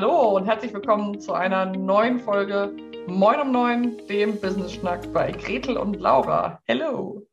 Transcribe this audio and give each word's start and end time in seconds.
Hallo 0.00 0.36
und 0.36 0.46
herzlich 0.46 0.72
willkommen 0.72 1.20
zu 1.20 1.32
einer 1.32 1.66
neuen 1.66 2.20
Folge 2.20 2.72
Moin 3.08 3.40
um 3.40 3.50
Neun, 3.50 3.96
dem 4.06 4.40
Business 4.40 4.74
Schnack 4.74 5.12
bei 5.12 5.32
Gretel 5.32 5.76
und 5.76 5.94
Laura. 5.94 6.62
Hello. 6.66 7.26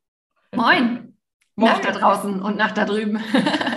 Moin. 0.52 1.16
Moin. 1.54 1.70
Nach 1.70 1.78
da 1.78 1.92
draußen 1.92 2.42
und 2.42 2.56
nach 2.56 2.72
da 2.72 2.84
drüben. 2.84 3.22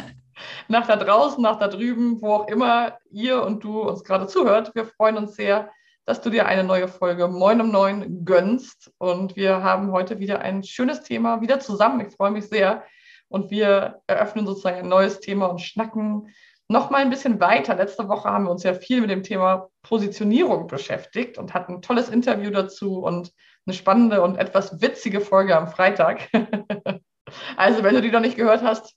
nach 0.70 0.88
da 0.88 0.96
draußen, 0.96 1.40
nach 1.40 1.60
da 1.60 1.68
drüben, 1.68 2.20
wo 2.20 2.34
auch 2.34 2.48
immer 2.48 2.98
ihr 3.12 3.44
und 3.44 3.64
du 3.64 3.80
uns 3.82 4.04
gerade 4.04 4.26
zuhört. 4.26 4.74
Wir 4.74 4.86
freuen 4.86 5.18
uns 5.18 5.36
sehr, 5.36 5.70
dass 6.08 6.22
du 6.22 6.32
dir 6.32 6.48
eine 6.48 6.64
neue 6.64 6.88
Folge 6.88 7.28
Moin 7.28 7.62
um 7.62 7.70
Neun 7.70 8.26
gönnst. 8.26 8.92
Und 8.98 9.36
wir 9.36 9.62
haben 9.62 9.92
heute 9.92 10.18
wieder 10.18 10.42
ein 10.42 10.64
schönes 10.64 11.04
Thema 11.04 11.42
wieder 11.42 11.60
zusammen. 11.60 12.08
Ich 12.08 12.16
freue 12.16 12.32
mich 12.32 12.50
sehr. 12.50 12.84
Und 13.28 13.52
wir 13.52 14.02
eröffnen 14.08 14.48
sozusagen 14.48 14.80
ein 14.80 14.90
neues 14.90 15.20
Thema 15.20 15.46
und 15.46 15.62
schnacken 15.62 16.30
noch 16.70 16.92
mal 16.92 17.02
ein 17.02 17.10
bisschen 17.10 17.40
weiter. 17.40 17.76
Letzte 17.76 18.08
Woche 18.08 18.30
haben 18.30 18.46
wir 18.46 18.52
uns 18.52 18.64
ja 18.64 18.74
viel 18.74 19.02
mit 19.02 19.10
dem 19.10 19.24
Thema 19.24 19.70
Positionierung 19.82 20.68
beschäftigt 20.68 21.38
und 21.38 21.54
hatten 21.54 21.76
ein 21.76 21.82
tolles 21.82 22.10
Interview 22.10 22.52
dazu 22.52 23.00
und 23.00 23.34
eine 23.66 23.74
spannende 23.74 24.22
und 24.22 24.38
etwas 24.38 24.80
witzige 24.80 25.20
Folge 25.20 25.58
am 25.58 25.68
Freitag. 25.68 26.30
also, 27.58 27.84
wenn 27.84 27.96
du 27.96 28.02
die 28.02 28.12
noch 28.12 28.20
nicht 28.22 28.38
gehört 28.38 28.62
hast, 28.62 28.96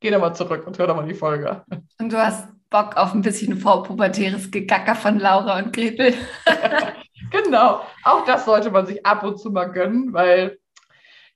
geh 0.00 0.10
doch 0.10 0.20
mal 0.20 0.34
zurück 0.34 0.66
und 0.66 0.78
hör 0.78 0.88
doch 0.88 0.96
mal 0.96 1.06
die 1.06 1.14
Folge. 1.14 1.64
Und 2.00 2.12
du 2.12 2.18
hast 2.18 2.48
Bock 2.70 2.96
auf 2.96 3.14
ein 3.14 3.22
bisschen 3.22 3.56
vorpubertäres 3.56 4.50
Gegacker 4.50 4.96
von 4.96 5.18
Laura 5.18 5.58
und 5.58 5.72
Gretel. 5.72 6.14
genau, 7.30 7.82
auch 8.04 8.24
das 8.24 8.44
sollte 8.44 8.70
man 8.70 8.86
sich 8.86 9.06
ab 9.06 9.22
und 9.22 9.38
zu 9.38 9.50
mal 9.50 9.70
gönnen, 9.70 10.12
weil 10.12 10.58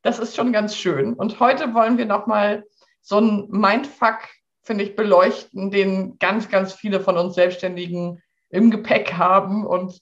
das 0.03 0.19
ist 0.19 0.34
schon 0.34 0.53
ganz 0.53 0.77
schön. 0.77 1.15
Und 1.15 1.39
heute 1.39 1.75
wollen 1.75 1.97
wir 1.97 2.07
noch 2.07 2.27
mal 2.27 2.65
so 3.03 3.21
ein 3.21 3.48
Mindfuck 3.51 4.19
finde 4.65 4.85
ich, 4.85 4.97
beleuchten, 4.97 5.71
den 5.71 6.19
ganz, 6.19 6.48
ganz 6.48 6.73
viele 6.73 7.01
von 7.01 7.17
uns 7.17 7.34
Selbstständigen 7.34 8.23
im 8.48 8.71
Gepäck 8.71 9.15
haben 9.15 9.67
und 9.67 10.01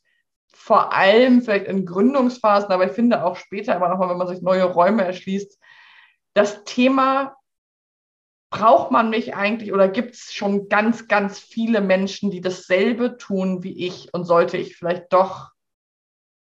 vor 0.54 0.92
allem 0.92 1.42
vielleicht 1.42 1.66
in 1.66 1.86
Gründungsphasen, 1.86 2.70
aber 2.70 2.86
ich 2.86 2.92
finde 2.92 3.24
auch 3.24 3.36
später 3.36 3.74
immer 3.74 3.88
noch 3.88 3.98
mal, 3.98 4.08
wenn 4.08 4.18
man 4.18 4.28
sich 4.28 4.42
neue 4.42 4.64
Räume 4.64 5.04
erschließt, 5.04 5.58
das 6.34 6.64
Thema 6.64 7.36
braucht 8.50 8.90
man 8.90 9.10
mich 9.10 9.34
eigentlich 9.34 9.72
oder 9.72 9.88
gibt 9.88 10.14
es 10.14 10.32
schon 10.32 10.68
ganz, 10.68 11.08
ganz 11.08 11.38
viele 11.38 11.80
Menschen, 11.80 12.30
die 12.30 12.42
dasselbe 12.42 13.16
tun 13.16 13.62
wie 13.62 13.86
ich 13.86 14.12
und 14.12 14.24
sollte 14.24 14.58
ich 14.58 14.76
vielleicht 14.76 15.12
doch 15.12 15.50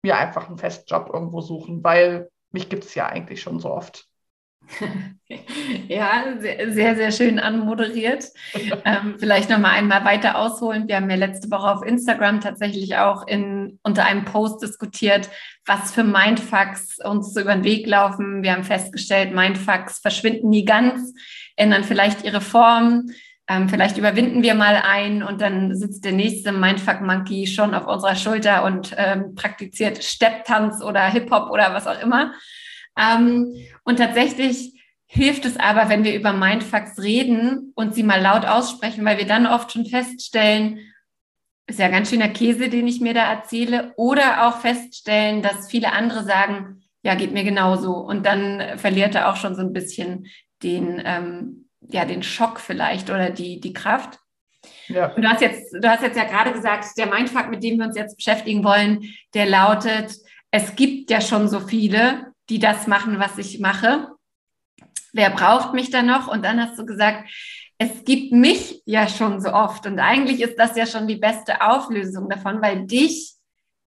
mir 0.02 0.18
einfach 0.18 0.48
einen 0.48 0.58
Festjob 0.58 1.10
irgendwo 1.12 1.40
suchen, 1.40 1.82
weil 1.82 2.30
mich 2.52 2.68
gibt 2.68 2.84
es 2.84 2.94
ja 2.94 3.06
eigentlich 3.06 3.40
schon 3.40 3.58
so 3.58 3.70
oft. 3.70 4.06
Ja, 5.88 6.36
sehr, 6.38 6.96
sehr 6.96 7.12
schön 7.12 7.38
anmoderiert. 7.38 8.26
ähm, 8.84 9.16
vielleicht 9.18 9.48
noch 9.48 9.58
mal 9.58 9.70
einmal 9.70 10.04
weiter 10.04 10.38
ausholen. 10.38 10.86
Wir 10.86 10.96
haben 10.96 11.08
ja 11.08 11.16
letzte 11.16 11.50
Woche 11.50 11.70
auf 11.70 11.82
Instagram 11.84 12.40
tatsächlich 12.40 12.96
auch 12.96 13.26
in, 13.26 13.78
unter 13.82 14.04
einem 14.04 14.24
Post 14.24 14.62
diskutiert, 14.62 15.30
was 15.64 15.92
für 15.92 16.04
Mindfucks 16.04 16.98
uns 17.04 17.32
so 17.32 17.40
über 17.40 17.54
den 17.54 17.64
Weg 17.64 17.86
laufen. 17.86 18.42
Wir 18.42 18.52
haben 18.52 18.64
festgestellt, 18.64 19.34
Mindfucks 19.34 20.00
verschwinden 20.00 20.50
nie 20.50 20.64
ganz, 20.64 21.14
ändern 21.56 21.84
vielleicht 21.84 22.22
ihre 22.24 22.40
Form. 22.42 23.10
Ähm, 23.48 23.68
vielleicht 23.68 23.98
überwinden 23.98 24.42
wir 24.42 24.54
mal 24.54 24.82
ein 24.86 25.22
und 25.22 25.40
dann 25.40 25.74
sitzt 25.74 26.04
der 26.04 26.12
nächste 26.12 26.52
Mindfuck-Monkey 26.52 27.46
schon 27.46 27.74
auf 27.74 27.86
unserer 27.86 28.16
Schulter 28.16 28.64
und 28.64 28.94
ähm, 28.96 29.34
praktiziert 29.34 30.02
Stepptanz 30.02 30.82
oder 30.82 31.06
Hip-Hop 31.06 31.50
oder 31.50 31.74
was 31.74 31.86
auch 31.86 32.00
immer. 32.00 32.32
Ähm, 32.98 33.54
und 33.84 33.96
tatsächlich 33.96 34.74
hilft 35.06 35.44
es 35.44 35.56
aber, 35.58 35.88
wenn 35.88 36.04
wir 36.04 36.14
über 36.14 36.32
Mindfucks 36.32 37.00
reden 37.00 37.72
und 37.74 37.94
sie 37.94 38.02
mal 38.02 38.20
laut 38.20 38.44
aussprechen, 38.44 39.04
weil 39.04 39.18
wir 39.18 39.26
dann 39.26 39.46
oft 39.46 39.72
schon 39.72 39.86
feststellen, 39.86 40.80
ist 41.66 41.78
ja 41.78 41.88
ganz 41.88 42.10
schöner 42.10 42.28
Käse, 42.28 42.68
den 42.68 42.86
ich 42.86 43.00
mir 43.00 43.14
da 43.14 43.30
erzähle, 43.30 43.92
oder 43.96 44.46
auch 44.46 44.60
feststellen, 44.60 45.40
dass 45.40 45.70
viele 45.70 45.92
andere 45.92 46.24
sagen, 46.24 46.82
ja, 47.02 47.14
geht 47.14 47.32
mir 47.32 47.44
genauso. 47.44 47.94
Und 47.94 48.26
dann 48.26 48.78
verliert 48.78 49.14
er 49.14 49.30
auch 49.30 49.36
schon 49.36 49.54
so 49.54 49.62
ein 49.62 49.72
bisschen 49.72 50.26
den, 50.62 51.00
ähm, 51.04 51.68
ja, 51.80 52.04
den 52.04 52.22
Schock 52.22 52.60
vielleicht 52.60 53.10
oder 53.10 53.30
die, 53.30 53.60
die 53.60 53.72
Kraft. 53.72 54.18
Ja. 54.88 55.14
Und 55.14 55.22
du 55.22 55.28
hast 55.28 55.40
jetzt, 55.40 55.72
du 55.72 55.88
hast 55.88 56.02
jetzt 56.02 56.16
ja 56.16 56.24
gerade 56.24 56.52
gesagt, 56.52 56.86
der 56.96 57.06
Mindfuck, 57.06 57.50
mit 57.50 57.62
dem 57.62 57.78
wir 57.78 57.86
uns 57.86 57.96
jetzt 57.96 58.16
beschäftigen 58.16 58.64
wollen, 58.64 59.14
der 59.34 59.46
lautet, 59.46 60.14
es 60.50 60.74
gibt 60.76 61.10
ja 61.10 61.20
schon 61.20 61.48
so 61.48 61.60
viele, 61.60 62.33
die 62.48 62.58
das 62.58 62.86
machen, 62.86 63.18
was 63.18 63.38
ich 63.38 63.60
mache. 63.60 64.08
Wer 65.12 65.30
braucht 65.30 65.74
mich 65.74 65.90
da 65.90 66.02
noch? 66.02 66.28
Und 66.28 66.44
dann 66.44 66.60
hast 66.60 66.78
du 66.78 66.84
gesagt, 66.84 67.30
es 67.78 68.04
gibt 68.04 68.32
mich 68.32 68.82
ja 68.84 69.08
schon 69.08 69.40
so 69.40 69.52
oft. 69.52 69.86
Und 69.86 69.98
eigentlich 69.98 70.40
ist 70.40 70.56
das 70.58 70.76
ja 70.76 70.86
schon 70.86 71.06
die 71.06 71.16
beste 71.16 71.60
Auflösung 71.62 72.28
davon, 72.28 72.62
weil 72.62 72.86
dich 72.86 73.34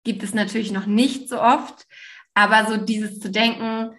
gibt 0.05 0.23
es 0.23 0.35
natürlich 0.35 0.73
noch 0.73 0.87
nicht 0.87 1.29
so 1.29 1.41
oft. 1.41 1.87
Aber 2.35 2.67
so 2.67 2.77
dieses 2.77 3.21
zu 3.21 3.31
denken, 3.31 3.95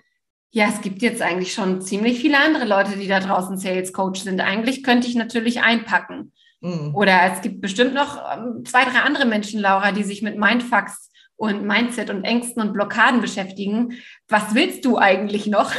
ja, 0.51 0.67
es 0.67 0.81
gibt 0.81 1.01
jetzt 1.01 1.21
eigentlich 1.21 1.53
schon 1.53 1.81
ziemlich 1.81 2.19
viele 2.19 2.37
andere 2.39 2.65
Leute, 2.65 2.97
die 2.97 3.07
da 3.07 3.19
draußen 3.19 3.57
Sales 3.57 3.91
Coach 3.91 4.21
sind. 4.21 4.39
Eigentlich 4.39 4.83
könnte 4.83 5.07
ich 5.07 5.15
natürlich 5.15 5.61
einpacken. 5.61 6.31
Mhm. 6.61 6.95
Oder 6.95 7.33
es 7.33 7.41
gibt 7.41 7.59
bestimmt 7.59 7.93
noch 7.93 8.21
ähm, 8.31 8.63
zwei, 8.65 8.85
drei 8.85 8.99
andere 8.99 9.25
Menschen, 9.25 9.59
Laura, 9.59 9.91
die 9.91 10.03
sich 10.03 10.21
mit 10.21 10.37
Mindfucks 10.37 11.09
und 11.43 11.65
Mindset 11.65 12.09
und 12.09 12.23
Ängsten 12.23 12.61
und 12.61 12.71
Blockaden 12.71 13.19
beschäftigen. 13.19 13.97
Was 14.29 14.55
willst 14.55 14.85
du 14.85 14.97
eigentlich 14.97 15.45
noch? 15.45 15.73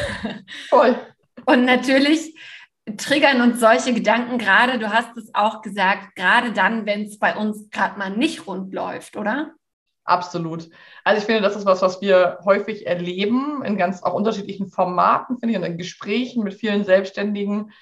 Voll. 0.69 0.95
Und 1.47 1.65
natürlich 1.65 2.39
triggern 2.99 3.41
uns 3.41 3.61
solche 3.61 3.95
Gedanken 3.95 4.37
gerade, 4.37 4.79
du 4.79 4.93
hast 4.93 5.17
es 5.17 5.35
auch 5.35 5.63
gesagt, 5.63 6.17
gerade 6.17 6.53
dann, 6.53 6.85
wenn 6.85 7.05
es 7.05 7.19
bei 7.19 7.35
uns 7.35 7.71
gerade 7.71 7.99
mal 7.99 8.11
nicht 8.11 8.47
rund 8.47 8.75
läuft, 8.75 9.17
oder? 9.17 9.53
Absolut. 10.05 10.69
Also 11.03 11.21
ich 11.21 11.25
finde, 11.25 11.41
das 11.41 11.57
ist 11.57 11.65
was, 11.65 11.81
was 11.81 12.03
wir 12.03 12.41
häufig 12.45 12.87
erleben 12.87 13.63
in 13.65 13.79
ganz 13.79 14.03
auch 14.03 14.13
unterschiedlichen 14.13 14.69
Formaten, 14.69 15.39
finde 15.39 15.55
ich, 15.55 15.59
und 15.59 15.65
in 15.65 15.79
Gesprächen 15.79 16.45
mit 16.45 16.53
vielen 16.53 16.85
Selbstständigen, 16.85 17.73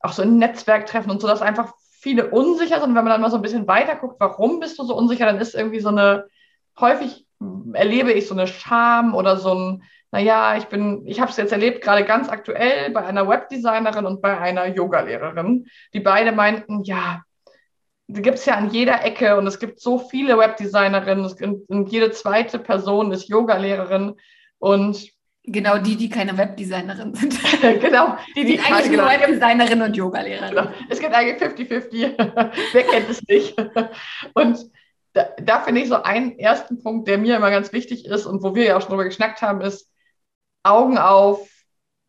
auch 0.00 0.12
so 0.12 0.20
in 0.20 0.36
Netzwerktreffen 0.36 1.10
und 1.10 1.22
so, 1.22 1.26
dass 1.26 1.40
einfach 1.40 1.72
viele 1.98 2.28
unsicher 2.28 2.78
sind. 2.78 2.90
Und 2.90 2.94
wenn 2.94 3.04
man 3.04 3.12
dann 3.12 3.22
mal 3.22 3.30
so 3.30 3.36
ein 3.36 3.42
bisschen 3.42 3.66
weiter 3.66 3.96
guckt, 3.96 4.16
warum 4.20 4.60
bist 4.60 4.78
du 4.78 4.84
so 4.84 4.94
unsicher, 4.94 5.24
dann 5.24 5.40
ist 5.40 5.54
irgendwie 5.54 5.80
so 5.80 5.88
eine 5.88 6.26
häufig 6.78 7.26
erlebe 7.72 8.12
ich 8.12 8.26
so 8.26 8.34
eine 8.34 8.46
Scham 8.46 9.14
oder 9.14 9.36
so 9.36 9.54
ein, 9.54 9.82
naja, 10.12 10.56
ich 10.56 10.66
bin, 10.66 11.06
ich 11.06 11.20
habe 11.20 11.30
es 11.30 11.36
jetzt 11.36 11.52
erlebt, 11.52 11.82
gerade 11.82 12.04
ganz 12.04 12.28
aktuell 12.28 12.90
bei 12.90 13.04
einer 13.04 13.28
Webdesignerin 13.28 14.06
und 14.06 14.22
bei 14.22 14.38
einer 14.38 14.66
Yogalehrerin, 14.66 15.66
die 15.92 16.00
beide 16.00 16.32
meinten, 16.32 16.82
ja, 16.84 17.22
die 18.08 18.22
gibt 18.22 18.38
es 18.38 18.46
ja 18.46 18.54
an 18.54 18.70
jeder 18.70 19.04
Ecke 19.04 19.36
und 19.36 19.46
es 19.46 19.58
gibt 19.58 19.80
so 19.80 19.98
viele 19.98 20.38
Webdesignerinnen 20.38 21.28
und 21.66 21.90
jede 21.90 22.12
zweite 22.12 22.58
Person 22.58 23.12
ist 23.12 23.28
Yogalehrerin 23.28 24.14
und 24.58 25.16
Genau 25.48 25.78
die, 25.78 25.94
die 25.94 26.08
keine 26.08 26.36
Webdesignerin 26.36 27.14
sind. 27.14 27.38
genau, 27.80 28.16
die, 28.34 28.44
die, 28.44 28.56
die 28.56 28.60
eigentlich 28.60 28.90
genau. 28.90 29.04
nur 29.04 29.12
Webdesignerin 29.12 29.80
und 29.80 29.96
Yogalehrerin. 29.96 30.56
Genau. 30.56 30.70
Es 30.88 30.98
gibt 30.98 31.14
eigentlich 31.14 31.40
50-50. 31.40 32.52
Wer 32.72 32.82
kennt 32.82 33.08
es 33.08 33.22
nicht? 33.28 33.56
Und 34.34 34.58
da, 35.16 35.30
da 35.42 35.60
finde 35.60 35.80
ich 35.80 35.88
so 35.88 36.02
einen 36.02 36.38
ersten 36.38 36.82
Punkt, 36.82 37.08
der 37.08 37.16
mir 37.16 37.36
immer 37.36 37.50
ganz 37.50 37.72
wichtig 37.72 38.04
ist 38.04 38.26
und 38.26 38.42
wo 38.42 38.54
wir 38.54 38.64
ja 38.64 38.76
auch 38.76 38.82
schon 38.82 38.90
drüber 38.90 39.04
geschnackt 39.04 39.40
haben, 39.40 39.62
ist 39.62 39.90
Augen 40.62 40.98
auf, 40.98 41.48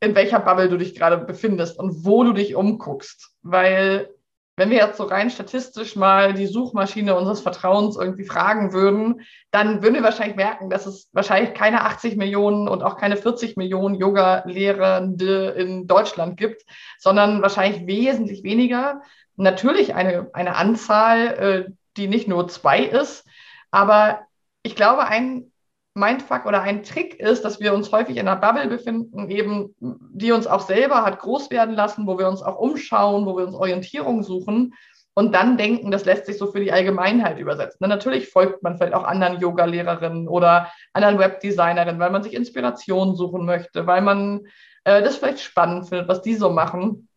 in 0.02 0.14
welcher 0.14 0.40
Bubble 0.40 0.68
du 0.68 0.78
dich 0.78 0.94
gerade 0.94 1.18
befindest 1.18 1.80
und 1.80 2.04
wo 2.06 2.26
du 2.26 2.34
dich 2.34 2.56
umguckst. 2.56 3.32
Weil 3.44 4.10
wenn 4.58 4.72
wir 4.72 4.78
jetzt 4.78 4.98
so 4.98 5.06
rein 5.06 5.30
statistisch 5.30 5.96
mal 5.96 6.34
die 6.34 6.48
Suchmaschine 6.48 7.16
unseres 7.16 7.40
Vertrauens 7.40 7.96
irgendwie 7.96 8.26
fragen 8.26 8.74
würden, 8.74 9.22
dann 9.52 9.82
würden 9.82 9.96
wir 9.96 10.04
wahrscheinlich 10.04 10.36
merken, 10.36 10.70
dass 10.70 10.86
es 10.86 11.10
wahrscheinlich 11.14 11.54
keine 11.54 11.84
80 11.84 12.18
Millionen 12.18 12.68
und 12.68 12.84
auch 12.84 12.98
keine 12.98 13.16
40 13.16 13.56
Millionen 13.56 13.96
Yoga-Lehrende 13.96 15.52
in 15.52 15.88
Deutschland 15.88 16.36
gibt, 16.36 16.66
sondern 17.00 17.42
wahrscheinlich 17.42 17.88
wesentlich 17.88 18.44
weniger. 18.44 19.02
Natürlich 19.38 19.96
eine, 19.96 20.30
eine 20.34 20.56
Anzahl, 20.56 21.68
äh, 21.68 21.72
die 21.98 22.08
nicht 22.08 22.28
nur 22.28 22.48
zwei 22.48 22.84
ist. 22.84 23.26
Aber 23.72 24.22
ich 24.64 24.76
glaube, 24.76 25.06
ein 25.06 25.52
Mindfuck 25.94 26.46
oder 26.46 26.62
ein 26.62 26.84
Trick 26.84 27.20
ist, 27.20 27.44
dass 27.44 27.60
wir 27.60 27.74
uns 27.74 27.92
häufig 27.92 28.18
in 28.18 28.28
einer 28.28 28.40
Bubble 28.40 28.68
befinden, 28.68 29.30
eben, 29.30 29.76
die 29.80 30.32
uns 30.32 30.46
auch 30.46 30.62
selber 30.62 31.04
hat 31.04 31.20
groß 31.20 31.50
werden 31.50 31.76
lassen, 31.76 32.06
wo 32.06 32.18
wir 32.20 32.30
uns 32.30 32.44
auch 32.44 32.58
umschauen, 32.58 33.26
wo 33.26 33.36
wir 33.36 33.46
uns 33.46 33.56
Orientierung 33.56 34.24
suchen 34.24 34.74
und 35.18 35.34
dann 35.34 35.58
denken, 35.58 35.90
das 35.90 36.06
lässt 36.06 36.28
sich 36.28 36.38
so 36.38 36.52
für 36.52 36.60
die 36.60 36.72
Allgemeinheit 36.72 37.40
übersetzen. 37.40 37.84
Und 37.84 37.90
natürlich 37.90 38.30
folgt 38.30 38.62
man 38.62 38.78
vielleicht 38.78 38.94
auch 38.94 39.04
anderen 39.04 39.40
Yoga-Lehrerinnen 39.40 40.28
oder 40.28 40.72
anderen 40.94 41.18
Webdesignerinnen, 41.18 42.00
weil 42.00 42.12
man 42.12 42.22
sich 42.22 42.36
Inspiration 42.36 43.16
suchen 43.16 43.44
möchte, 43.44 43.88
weil 43.88 44.04
man 44.04 44.46
äh, 44.84 45.02
das 45.02 45.18
vielleicht 45.18 45.40
spannend 45.40 45.90
findet, 45.90 46.08
was 46.08 46.22
die 46.22 46.36
so 46.36 46.52
machen. 46.52 47.10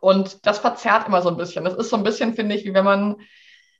Und 0.00 0.46
das 0.46 0.58
verzerrt 0.58 1.08
immer 1.08 1.22
so 1.22 1.30
ein 1.30 1.38
bisschen. 1.38 1.64
Das 1.64 1.74
ist 1.74 1.88
so 1.88 1.96
ein 1.96 2.02
bisschen, 2.02 2.34
finde 2.34 2.54
ich, 2.54 2.66
wie 2.66 2.74
wenn 2.74 2.84
man 2.84 3.16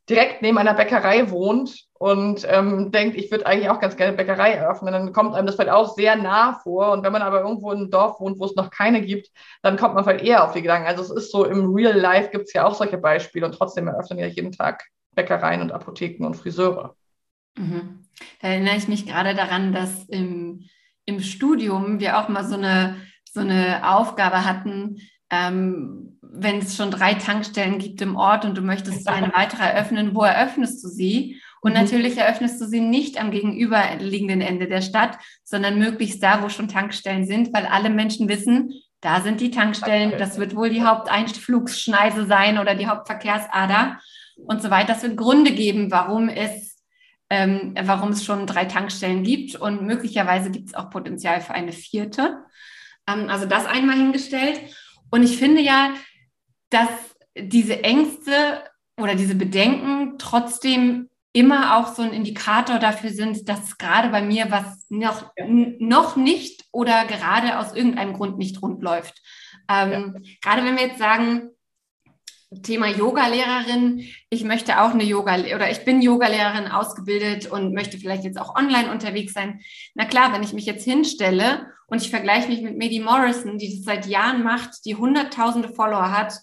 direkt 0.08 0.42
neben 0.42 0.58
einer 0.58 0.74
Bäckerei 0.74 1.30
wohnt 1.30 1.84
und 1.98 2.46
ähm, 2.48 2.90
denkt, 2.90 3.16
ich 3.16 3.30
würde 3.30 3.46
eigentlich 3.46 3.68
auch 3.68 3.80
ganz 3.80 3.96
gerne 3.96 4.16
Bäckerei 4.16 4.52
eröffnen, 4.52 4.92
dann 4.92 5.12
kommt 5.12 5.34
einem 5.34 5.46
das 5.46 5.56
vielleicht 5.56 5.72
auch 5.72 5.94
sehr 5.94 6.16
nah 6.16 6.60
vor. 6.62 6.92
Und 6.92 7.04
wenn 7.04 7.12
man 7.12 7.22
aber 7.22 7.40
irgendwo 7.40 7.72
in 7.72 7.78
einem 7.78 7.90
Dorf 7.90 8.20
wohnt, 8.20 8.38
wo 8.38 8.44
es 8.44 8.54
noch 8.54 8.70
keine 8.70 9.02
gibt, 9.02 9.30
dann 9.62 9.76
kommt 9.76 9.94
man 9.94 10.04
vielleicht 10.04 10.24
eher 10.24 10.44
auf 10.44 10.52
die 10.52 10.62
Gedanken. 10.62 10.88
Also 10.88 11.02
es 11.02 11.10
ist 11.10 11.32
so, 11.32 11.44
im 11.44 11.74
Real 11.74 11.96
Life 11.96 12.30
gibt 12.30 12.46
es 12.46 12.52
ja 12.52 12.66
auch 12.66 12.74
solche 12.74 12.98
Beispiele 12.98 13.46
und 13.46 13.52
trotzdem 13.52 13.88
eröffnen 13.88 14.18
ja 14.18 14.26
jeden 14.26 14.52
Tag 14.52 14.84
Bäckereien 15.14 15.60
und 15.60 15.72
Apotheken 15.72 16.24
und 16.24 16.36
Friseure. 16.36 16.94
Mhm. 17.56 18.04
Da 18.40 18.48
erinnere 18.48 18.76
ich 18.76 18.88
mich 18.88 19.06
gerade 19.06 19.34
daran, 19.34 19.72
dass 19.72 20.04
im, 20.08 20.64
im 21.04 21.20
Studium 21.20 22.00
wir 22.00 22.18
auch 22.18 22.28
mal 22.28 22.44
so 22.44 22.54
eine, 22.54 22.96
so 23.24 23.40
eine 23.40 23.80
Aufgabe 23.96 24.44
hatten, 24.44 24.98
ähm, 25.30 26.18
wenn 26.22 26.58
es 26.58 26.76
schon 26.76 26.90
drei 26.90 27.14
Tankstellen 27.14 27.78
gibt 27.78 28.00
im 28.00 28.16
Ort 28.16 28.44
und 28.44 28.56
du 28.56 28.62
möchtest 28.62 29.08
eine 29.08 29.32
weitere 29.34 29.62
eröffnen, 29.64 30.14
wo 30.14 30.22
eröffnest 30.22 30.82
du 30.84 30.88
sie? 30.88 31.40
Und 31.60 31.72
mhm. 31.72 31.80
natürlich 31.80 32.16
eröffnest 32.16 32.60
du 32.60 32.66
sie 32.66 32.80
nicht 32.80 33.20
am 33.20 33.30
gegenüberliegenden 33.30 34.40
Ende 34.40 34.68
der 34.68 34.82
Stadt, 34.82 35.18
sondern 35.44 35.78
möglichst 35.78 36.22
da, 36.22 36.42
wo 36.42 36.48
schon 36.48 36.68
Tankstellen 36.68 37.26
sind, 37.26 37.52
weil 37.52 37.66
alle 37.66 37.90
Menschen 37.90 38.28
wissen, 38.28 38.72
da 39.00 39.20
sind 39.20 39.40
die 39.40 39.50
Tankstellen, 39.50 40.14
das 40.18 40.38
wird 40.38 40.56
wohl 40.56 40.70
die 40.70 40.82
Haupteinflugsschneise 40.82 42.26
sein 42.26 42.58
oder 42.58 42.74
die 42.74 42.88
Hauptverkehrsader 42.88 44.00
und 44.36 44.60
so 44.60 44.70
weiter. 44.70 44.94
Das 44.94 45.02
wird 45.02 45.16
Gründe 45.16 45.52
geben, 45.52 45.90
warum 45.92 46.28
es, 46.28 46.82
ähm, 47.30 47.74
warum 47.80 48.10
es 48.10 48.24
schon 48.24 48.46
drei 48.46 48.64
Tankstellen 48.64 49.22
gibt 49.22 49.54
und 49.54 49.82
möglicherweise 49.82 50.50
gibt 50.50 50.68
es 50.68 50.74
auch 50.74 50.90
Potenzial 50.90 51.40
für 51.40 51.54
eine 51.54 51.72
vierte. 51.72 52.44
Ähm, 53.08 53.28
also 53.28 53.46
das 53.46 53.66
einmal 53.66 53.96
hingestellt. 53.96 54.60
Und 55.10 55.22
ich 55.22 55.38
finde 55.38 55.60
ja, 55.60 55.94
dass 56.70 56.88
diese 57.36 57.82
Ängste 57.84 58.62
oder 59.00 59.14
diese 59.14 59.34
Bedenken 59.34 60.18
trotzdem 60.18 61.08
immer 61.32 61.76
auch 61.76 61.94
so 61.94 62.02
ein 62.02 62.12
Indikator 62.12 62.78
dafür 62.78 63.10
sind, 63.10 63.48
dass 63.48 63.78
gerade 63.78 64.08
bei 64.08 64.22
mir 64.22 64.50
was 64.50 64.86
noch, 64.88 65.30
noch 65.46 66.16
nicht 66.16 66.64
oder 66.72 67.04
gerade 67.04 67.58
aus 67.58 67.74
irgendeinem 67.74 68.14
Grund 68.14 68.38
nicht 68.38 68.60
rund 68.62 68.82
läuft. 68.82 69.22
Ähm, 69.70 70.14
ja. 70.20 70.30
Gerade 70.42 70.66
wenn 70.66 70.76
wir 70.76 70.86
jetzt 70.86 70.98
sagen, 70.98 71.50
Thema 72.62 72.88
Yoga-Lehrerin, 72.88 74.08
ich 74.30 74.42
möchte 74.44 74.80
auch 74.80 74.90
eine 74.90 75.04
Yoga 75.04 75.36
oder 75.54 75.70
ich 75.70 75.84
bin 75.84 76.00
Yoga-Lehrerin 76.00 76.68
ausgebildet 76.68 77.46
und 77.46 77.74
möchte 77.74 77.98
vielleicht 77.98 78.24
jetzt 78.24 78.40
auch 78.40 78.56
online 78.56 78.90
unterwegs 78.90 79.34
sein. 79.34 79.60
Na 79.94 80.06
klar, 80.06 80.32
wenn 80.32 80.42
ich 80.42 80.54
mich 80.54 80.64
jetzt 80.64 80.84
hinstelle 80.84 81.66
und 81.88 82.00
ich 82.00 82.10
vergleiche 82.10 82.48
mich 82.48 82.62
mit 82.62 82.78
Medi 82.78 83.00
Morrison, 83.00 83.58
die 83.58 83.76
das 83.76 83.84
seit 83.84 84.06
Jahren 84.06 84.42
macht, 84.42 84.84
die 84.86 84.94
hunderttausende 84.94 85.68
Follower 85.68 86.10
hat, 86.10 86.34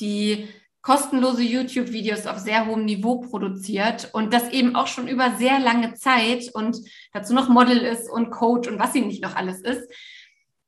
die 0.00 0.48
kostenlose 0.82 1.44
YouTube-Videos 1.44 2.26
auf 2.26 2.38
sehr 2.38 2.66
hohem 2.66 2.84
Niveau 2.84 3.20
produziert 3.20 4.10
und 4.12 4.34
das 4.34 4.50
eben 4.50 4.74
auch 4.74 4.88
schon 4.88 5.06
über 5.06 5.36
sehr 5.38 5.60
lange 5.60 5.94
Zeit 5.94 6.50
und 6.52 6.76
dazu 7.12 7.34
noch 7.34 7.48
Model 7.48 7.78
ist 7.78 8.10
und 8.10 8.30
Coach 8.30 8.68
und 8.68 8.80
was 8.80 8.92
sie 8.92 9.02
nicht 9.02 9.22
noch 9.22 9.36
alles 9.36 9.60
ist, 9.60 9.88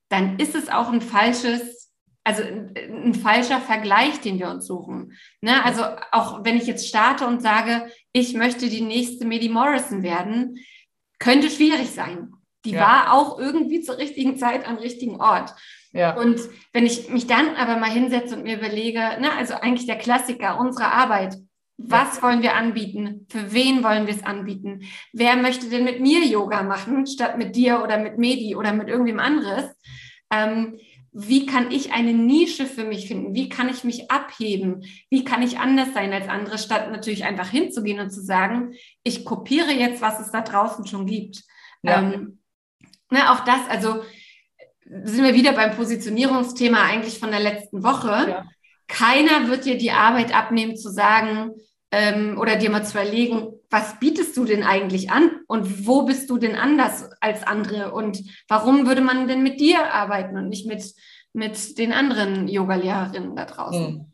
dann 0.08 0.38
ist 0.38 0.54
es 0.54 0.68
auch 0.68 0.92
ein 0.92 1.00
falsches, 1.00 1.83
also 2.24 2.42
ein, 2.42 3.14
falscher 3.14 3.60
Vergleich, 3.60 4.20
den 4.20 4.38
wir 4.38 4.48
uns 4.48 4.66
suchen. 4.66 5.12
Ne? 5.42 5.62
Also 5.64 5.82
auch 6.10 6.42
wenn 6.44 6.56
ich 6.56 6.66
jetzt 6.66 6.88
starte 6.88 7.26
und 7.26 7.42
sage, 7.42 7.86
ich 8.12 8.34
möchte 8.34 8.68
die 8.68 8.80
nächste 8.80 9.26
Medi 9.26 9.50
Morrison 9.50 10.02
werden, 10.02 10.58
könnte 11.18 11.50
schwierig 11.50 11.90
sein. 11.90 12.32
Die 12.64 12.72
ja. 12.72 12.80
war 12.80 13.12
auch 13.12 13.38
irgendwie 13.38 13.82
zur 13.82 13.98
richtigen 13.98 14.38
Zeit 14.38 14.66
am 14.66 14.76
richtigen 14.76 15.20
Ort. 15.20 15.54
Ja. 15.92 16.16
Und 16.16 16.40
wenn 16.72 16.86
ich 16.86 17.10
mich 17.10 17.26
dann 17.26 17.56
aber 17.56 17.76
mal 17.76 17.90
hinsetze 17.90 18.36
und 18.36 18.42
mir 18.42 18.56
überlege, 18.56 19.00
na, 19.20 19.36
also 19.36 19.54
eigentlich 19.54 19.86
der 19.86 19.98
Klassiker 19.98 20.58
unserer 20.58 20.92
Arbeit, 20.92 21.36
was 21.76 22.16
ja. 22.16 22.22
wollen 22.22 22.42
wir 22.42 22.54
anbieten? 22.54 23.26
Für 23.28 23.52
wen 23.52 23.84
wollen 23.84 24.06
wir 24.06 24.14
es 24.14 24.24
anbieten? 24.24 24.82
Wer 25.12 25.36
möchte 25.36 25.68
denn 25.68 25.84
mit 25.84 26.00
mir 26.00 26.24
Yoga 26.24 26.62
machen, 26.62 27.06
statt 27.06 27.36
mit 27.36 27.54
dir 27.54 27.82
oder 27.82 27.98
mit 27.98 28.16
Medi 28.16 28.56
oder 28.56 28.72
mit 28.72 28.88
irgendwem 28.88 29.20
anderes? 29.20 29.66
Ähm, 30.32 30.78
wie 31.16 31.46
kann 31.46 31.70
ich 31.70 31.92
eine 31.92 32.12
Nische 32.12 32.66
für 32.66 32.82
mich 32.82 33.06
finden? 33.06 33.34
Wie 33.34 33.48
kann 33.48 33.68
ich 33.68 33.84
mich 33.84 34.10
abheben? 34.10 34.84
Wie 35.10 35.24
kann 35.24 35.42
ich 35.42 35.58
anders 35.58 35.94
sein 35.94 36.12
als 36.12 36.28
andere, 36.28 36.58
statt 36.58 36.90
natürlich 36.90 37.24
einfach 37.24 37.48
hinzugehen 37.48 38.00
und 38.00 38.10
zu 38.10 38.20
sagen, 38.20 38.74
ich 39.04 39.24
kopiere 39.24 39.70
jetzt, 39.70 40.02
was 40.02 40.18
es 40.18 40.32
da 40.32 40.40
draußen 40.40 40.86
schon 40.88 41.06
gibt. 41.06 41.44
Ja. 41.82 42.00
Ähm, 42.00 42.40
ne, 43.10 43.30
auch 43.30 43.44
das, 43.44 43.60
also 43.68 44.02
sind 44.84 45.24
wir 45.24 45.34
wieder 45.34 45.52
beim 45.52 45.76
Positionierungsthema 45.76 46.82
eigentlich 46.82 47.20
von 47.20 47.30
der 47.30 47.40
letzten 47.40 47.84
Woche. 47.84 48.30
Ja. 48.30 48.44
Keiner 48.88 49.46
wird 49.46 49.66
dir 49.66 49.78
die 49.78 49.92
Arbeit 49.92 50.34
abnehmen 50.34 50.76
zu 50.76 50.90
sagen 50.90 51.52
ähm, 51.92 52.36
oder 52.38 52.56
dir 52.56 52.70
mal 52.70 52.84
zu 52.84 52.98
überlegen, 52.98 53.53
was 53.74 53.98
bietest 53.98 54.36
du 54.36 54.44
denn 54.44 54.62
eigentlich 54.62 55.10
an 55.10 55.40
und 55.48 55.84
wo 55.84 56.02
bist 56.02 56.30
du 56.30 56.38
denn 56.38 56.54
anders 56.54 57.10
als 57.20 57.42
andere 57.44 57.92
und 57.92 58.22
warum 58.46 58.86
würde 58.86 59.00
man 59.00 59.26
denn 59.26 59.42
mit 59.42 59.58
dir 59.58 59.92
arbeiten 59.92 60.38
und 60.38 60.48
nicht 60.48 60.68
mit, 60.68 60.94
mit 61.32 61.76
den 61.76 61.92
anderen 61.92 62.46
Yoga-Lehrerinnen 62.46 63.34
da 63.34 63.46
draußen? 63.46 63.86
Hm. 63.86 64.12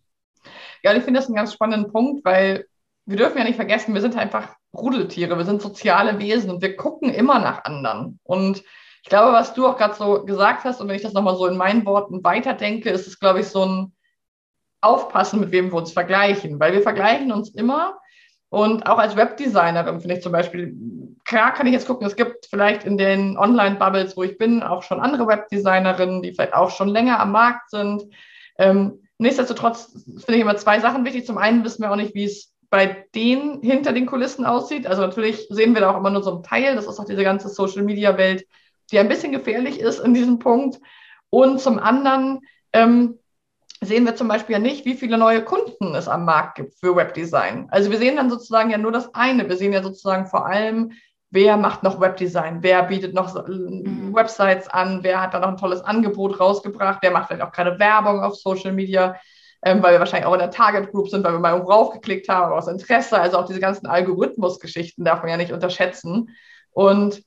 Ja, 0.83 0.95
ich 0.95 1.03
finde 1.03 1.21
das 1.21 1.27
einen 1.27 1.37
ganz 1.37 1.53
spannenden 1.53 1.93
Punkt, 1.93 2.25
weil 2.25 2.69
wir 3.05 3.19
dürfen 3.19 3.37
ja 3.37 3.45
nicht 3.45 3.57
vergessen, 3.57 3.93
wir 3.93 4.01
sind 4.01 4.17
einfach 4.17 4.57
Rudeltiere, 4.73 5.37
wir 5.37 5.45
sind 5.45 5.61
soziale 5.61 6.19
Wesen 6.19 6.49
und 6.49 6.62
wir 6.62 6.75
gucken 6.75 7.12
immer 7.12 7.39
nach 7.39 7.65
anderen. 7.65 8.19
Und 8.23 8.62
ich 9.03 9.11
glaube, 9.11 9.35
was 9.35 9.53
du 9.53 9.67
auch 9.67 9.77
gerade 9.77 9.93
so 9.93 10.25
gesagt 10.25 10.65
hast, 10.65 10.81
und 10.81 10.89
wenn 10.89 10.97
ich 10.97 11.03
das 11.03 11.12
nochmal 11.12 11.37
so 11.37 11.47
in 11.47 11.59
meinen 11.59 11.85
Worten 11.85 12.25
weiterdenke, 12.25 12.89
ist 12.89 13.07
es, 13.07 13.21
glaube 13.21 13.41
ich, 13.41 13.49
so 13.49 13.67
ein 13.67 13.93
Aufpassen, 14.81 15.39
mit 15.41 15.53
wem 15.53 15.71
wir 15.71 15.77
uns 15.77 15.93
vergleichen, 15.93 16.59
weil 16.59 16.73
wir 16.73 16.81
vergleichen 16.81 17.31
uns 17.31 17.51
immer. 17.51 18.00
Und 18.50 18.87
auch 18.87 18.99
als 18.99 19.17
Webdesignerin 19.17 20.00
finde 20.00 20.17
ich 20.17 20.23
zum 20.23 20.32
Beispiel, 20.32 20.76
klar 21.25 21.55
kann 21.55 21.69
ich 21.69 21.73
jetzt 21.73 21.87
gucken, 21.87 22.06
es 22.06 22.17
gibt 22.17 22.47
vielleicht 22.47 22.85
in 22.85 22.99
den 22.99 23.38
Online-Bubbles, 23.38 24.17
wo 24.17 24.25
ich 24.25 24.38
bin, 24.38 24.62
auch 24.62 24.82
schon 24.82 25.00
andere 25.00 25.29
Webdesignerinnen, 25.29 26.20
die 26.20 26.32
vielleicht 26.32 26.55
auch 26.55 26.70
schon 26.70 26.88
länger 26.88 27.20
am 27.20 27.31
Markt 27.31 27.70
sind. 27.70 28.02
Ähm, 28.58 29.02
nichtsdestotrotz 29.19 29.93
finde 30.05 30.35
ich 30.35 30.41
immer 30.41 30.56
zwei 30.56 30.81
Sachen 30.81 31.05
wichtig. 31.05 31.26
Zum 31.26 31.38
einen 31.38 31.64
wissen 31.64 31.82
wir 31.82 31.93
auch 31.93 31.97
nicht, 31.97 32.17
wie 32.17 32.25
es 32.25 32.52
bei 32.70 33.06
denen 33.14 33.62
hinter 33.62 33.93
den 33.93 34.06
Kulissen 34.06 34.44
aussieht. 34.44 34.87
Also 34.88 35.02
natürlich 35.02 35.47
sehen 35.49 35.75
wir 35.75 35.81
da 35.81 35.93
auch 35.93 35.99
immer 35.99 36.11
nur 36.11 36.25
so 36.25 36.35
einen 36.35 36.43
Teil. 36.43 36.75
Das 36.75 36.88
ist 36.88 36.99
auch 36.99 37.06
diese 37.06 37.23
ganze 37.23 37.49
Social-Media-Welt, 37.49 38.47
die 38.91 38.99
ein 38.99 39.08
bisschen 39.08 39.31
gefährlich 39.31 39.79
ist 39.79 40.00
in 40.00 40.12
diesem 40.12 40.41
Punkt. 40.41 40.81
Und 41.31 41.61
zum 41.61 41.79
anderen 41.79 42.41
ähm, 42.73 43.19
sehen 43.82 44.05
wir 44.05 44.15
zum 44.15 44.29
Beispiel 44.29 44.55
ja 44.55 44.59
nicht, 44.59 44.85
wie 44.85 44.94
viele 44.94 45.17
neue 45.17 45.43
Kunden 45.43 45.94
es 45.94 46.09
am 46.09 46.25
Markt 46.25 46.56
gibt 46.56 46.75
für 46.75 46.94
Webdesign. 46.97 47.69
Also 47.71 47.91
wir 47.91 47.99
sehen 47.99 48.17
dann 48.17 48.31
sozusagen 48.31 48.71
ja 48.71 48.79
nur 48.79 48.93
das 48.93 49.15
eine. 49.15 49.49
Wir 49.49 49.56
sehen 49.56 49.73
ja 49.73 49.82
sozusagen 49.82 50.27
vor 50.27 50.47
allem, 50.47 50.93
wer 51.31 51.56
macht 51.56 51.82
noch 51.82 52.00
Webdesign, 52.00 52.62
wer 52.62 52.82
bietet 52.82 53.15
noch 53.15 53.35
mhm. 53.49 54.15
Websites 54.15 54.69
an, 54.69 55.03
wer 55.03 55.23
hat 55.23 55.32
da 55.32 55.41
noch 55.41 55.49
ein 55.49 55.56
tolles 55.56 55.81
Angebot 55.81 56.38
rausgebracht, 56.41 56.99
wer 57.03 57.11
macht 57.11 57.29
vielleicht 57.29 57.43
auch 57.43 57.53
gerade 57.53 57.79
Werbung 57.79 58.23
auf 58.23 58.37
Social 58.37 58.73
Media, 58.73 59.17
ähm, 59.62 59.83
weil 59.83 59.93
wir 59.93 60.00
wahrscheinlich 60.00 60.26
auch 60.26 60.35
in 60.35 60.40
der 60.40 60.50
Target 60.50 60.90
Group 60.90 61.09
sind, 61.09 61.25
weil 61.25 61.33
wir 61.33 61.38
mal 61.38 61.52
irgendwo 61.52 61.73
raufgeklickt 61.73 62.28
haben, 62.28 62.52
aus 62.52 62.69
Interesse. 62.69 63.19
Also 63.19 63.38
auch 63.38 63.47
diese 63.47 63.61
ganzen 63.61 63.87
Algorithmusgeschichten 63.87 65.04
darf 65.04 65.21
man 65.21 65.31
ja 65.31 65.37
nicht 65.37 65.52
unterschätzen. 65.52 66.31
Und 66.73 67.23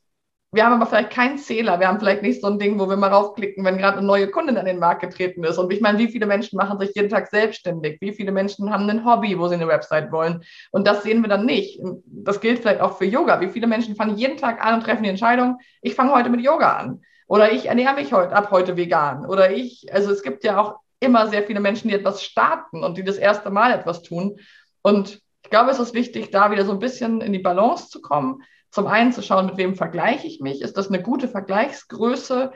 wir 0.53 0.63
haben 0.63 0.73
aber 0.73 0.85
vielleicht 0.85 1.09
keinen 1.09 1.39
Zähler. 1.39 1.79
Wir 1.79 1.87
haben 1.87 1.99
vielleicht 1.99 2.21
nicht 2.21 2.39
so 2.39 2.47
ein 2.47 2.59
Ding, 2.59 2.79
wo 2.79 2.87
wir 2.87 2.95
mal 2.95 3.09
raufklicken, 3.09 3.65
wenn 3.65 3.79
gerade 3.79 3.97
eine 3.97 4.05
neue 4.05 4.29
Kundin 4.29 4.55
an 4.57 4.67
den 4.67 4.77
Markt 4.77 5.01
getreten 5.01 5.43
ist. 5.43 5.57
Und 5.57 5.73
ich 5.73 5.81
meine, 5.81 5.97
wie 5.97 6.07
viele 6.07 6.27
Menschen 6.27 6.57
machen 6.57 6.79
sich 6.79 6.91
jeden 6.93 7.09
Tag 7.09 7.27
selbstständig? 7.27 7.97
Wie 8.01 8.11
viele 8.13 8.31
Menschen 8.31 8.71
haben 8.71 8.87
ein 8.87 9.03
Hobby, 9.03 9.39
wo 9.39 9.47
sie 9.47 9.55
eine 9.55 9.67
Website 9.67 10.11
wollen? 10.11 10.43
Und 10.69 10.85
das 10.85 11.01
sehen 11.01 11.23
wir 11.23 11.27
dann 11.27 11.47
nicht. 11.47 11.81
Das 12.05 12.39
gilt 12.39 12.59
vielleicht 12.59 12.81
auch 12.81 12.99
für 12.99 13.05
Yoga. 13.05 13.41
Wie 13.41 13.49
viele 13.49 13.65
Menschen 13.65 13.95
fangen 13.95 14.15
jeden 14.15 14.37
Tag 14.37 14.63
an 14.63 14.75
und 14.75 14.83
treffen 14.83 15.01
die 15.01 15.09
Entscheidung, 15.09 15.57
ich 15.81 15.95
fange 15.95 16.13
heute 16.13 16.29
mit 16.29 16.41
Yoga 16.41 16.77
an. 16.77 17.01
Oder 17.25 17.51
ich 17.51 17.65
ernähre 17.65 17.95
mich 17.95 18.13
heute 18.13 18.35
ab 18.35 18.51
heute 18.51 18.77
vegan. 18.77 19.25
Oder 19.25 19.51
ich, 19.51 19.91
also 19.91 20.11
es 20.11 20.21
gibt 20.21 20.43
ja 20.43 20.61
auch 20.61 20.75
immer 20.99 21.29
sehr 21.29 21.41
viele 21.41 21.61
Menschen, 21.61 21.87
die 21.87 21.95
etwas 21.95 22.23
starten 22.23 22.83
und 22.83 22.95
die 22.95 23.03
das 23.03 23.17
erste 23.17 23.49
Mal 23.49 23.71
etwas 23.71 24.03
tun. 24.03 24.37
Und 24.83 25.19
ich 25.43 25.49
glaube, 25.49 25.71
es 25.71 25.79
ist 25.79 25.95
wichtig, 25.95 26.29
da 26.29 26.51
wieder 26.51 26.63
so 26.63 26.73
ein 26.73 26.79
bisschen 26.79 27.21
in 27.21 27.33
die 27.33 27.39
Balance 27.39 27.89
zu 27.89 28.01
kommen 28.01 28.43
zum 28.73 28.87
einen 28.87 29.13
zu 29.13 29.21
schauen, 29.21 29.45
mit 29.45 29.57
wem 29.57 29.75
vergleiche 29.75 30.25
ich 30.25 30.39
mich, 30.39 30.61
ist 30.61 30.77
das 30.77 30.87
eine 30.87 30.99
gute 30.99 31.27
Vergleichsgröße? 31.27 32.51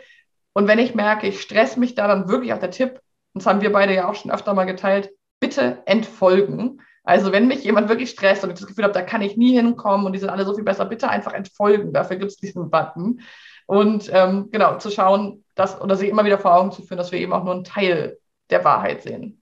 Und 0.53 0.67
wenn 0.67 0.79
ich 0.79 0.95
merke, 0.95 1.27
ich 1.27 1.41
stress 1.41 1.77
mich 1.77 1.93
da, 1.93 2.07
dann 2.07 2.27
wirklich 2.27 2.53
auch 2.53 2.59
der 2.59 2.71
Tipp, 2.71 2.99
und 3.33 3.43
das 3.43 3.45
haben 3.45 3.61
wir 3.61 3.71
beide 3.71 3.93
ja 3.93 4.09
auch 4.09 4.15
schon 4.15 4.31
öfter 4.31 4.55
mal 4.55 4.65
geteilt, 4.65 5.11
bitte 5.39 5.83
entfolgen. 5.85 6.81
Also 7.03 7.31
wenn 7.31 7.47
mich 7.47 7.63
jemand 7.63 7.87
wirklich 7.87 8.09
stresst 8.09 8.43
und 8.43 8.49
ich 8.49 8.57
das 8.57 8.65
Gefühl 8.65 8.85
habe, 8.85 8.95
da 8.95 9.03
kann 9.03 9.21
ich 9.21 9.37
nie 9.37 9.55
hinkommen 9.55 10.07
und 10.07 10.13
die 10.13 10.17
sind 10.17 10.31
alle 10.31 10.43
so 10.43 10.55
viel 10.55 10.63
besser, 10.63 10.85
bitte 10.85 11.07
einfach 11.07 11.33
entfolgen. 11.33 11.93
Dafür 11.93 12.17
gibt 12.17 12.31
es 12.31 12.37
diesen 12.37 12.71
Button. 12.71 13.21
Und 13.67 14.09
ähm, 14.11 14.49
genau, 14.51 14.79
zu 14.79 14.89
schauen, 14.89 15.45
dass, 15.53 15.79
oder 15.79 15.95
sich 15.95 16.09
immer 16.09 16.25
wieder 16.25 16.39
vor 16.39 16.55
Augen 16.55 16.71
zu 16.71 16.81
führen, 16.81 16.97
dass 16.97 17.11
wir 17.11 17.19
eben 17.19 17.33
auch 17.33 17.43
nur 17.43 17.53
einen 17.53 17.63
Teil 17.63 18.17
der 18.49 18.65
Wahrheit 18.65 19.03
sehen. 19.03 19.39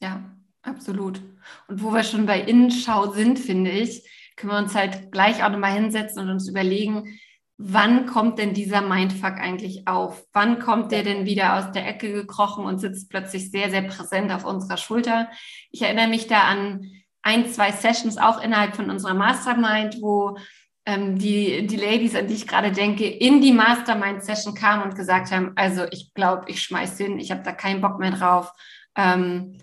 Ja, 0.00 0.22
absolut. 0.62 1.20
Und 1.66 1.82
wo 1.82 1.92
wir 1.92 2.04
schon 2.04 2.26
bei 2.26 2.40
Innenschau 2.40 3.10
sind, 3.10 3.40
finde 3.40 3.72
ich, 3.72 4.08
können 4.36 4.52
wir 4.52 4.58
uns 4.58 4.74
halt 4.74 5.10
gleich 5.12 5.42
auch 5.42 5.50
nochmal 5.50 5.72
hinsetzen 5.72 6.22
und 6.22 6.30
uns 6.30 6.48
überlegen, 6.48 7.18
wann 7.58 8.06
kommt 8.06 8.38
denn 8.38 8.52
dieser 8.52 8.82
Mindfuck 8.82 9.38
eigentlich 9.38 9.88
auf? 9.88 10.24
Wann 10.32 10.58
kommt 10.58 10.92
der 10.92 11.02
denn 11.02 11.24
wieder 11.24 11.56
aus 11.56 11.72
der 11.72 11.88
Ecke 11.88 12.12
gekrochen 12.12 12.64
und 12.64 12.78
sitzt 12.78 13.08
plötzlich 13.08 13.50
sehr, 13.50 13.70
sehr 13.70 13.82
präsent 13.82 14.30
auf 14.30 14.44
unserer 14.44 14.76
Schulter? 14.76 15.28
Ich 15.70 15.82
erinnere 15.82 16.08
mich 16.08 16.26
da 16.26 16.42
an 16.42 16.90
ein, 17.22 17.48
zwei 17.48 17.72
Sessions 17.72 18.18
auch 18.18 18.42
innerhalb 18.42 18.76
von 18.76 18.90
unserer 18.90 19.14
Mastermind, 19.14 19.96
wo 20.00 20.36
ähm, 20.84 21.18
die, 21.18 21.66
die 21.66 21.76
Ladies, 21.76 22.14
an 22.14 22.28
die 22.28 22.34
ich 22.34 22.46
gerade 22.46 22.70
denke, 22.70 23.08
in 23.08 23.40
die 23.40 23.52
Mastermind-Session 23.52 24.54
kamen 24.54 24.84
und 24.84 24.94
gesagt 24.94 25.32
haben, 25.32 25.52
also 25.56 25.84
ich 25.90 26.14
glaube, 26.14 26.44
ich 26.48 26.62
schmeiß 26.62 26.96
hin, 26.98 27.18
ich 27.18 27.32
habe 27.32 27.42
da 27.42 27.52
keinen 27.52 27.80
Bock 27.80 27.98
mehr 27.98 28.12
drauf, 28.12 28.52
ähm, 28.94 29.58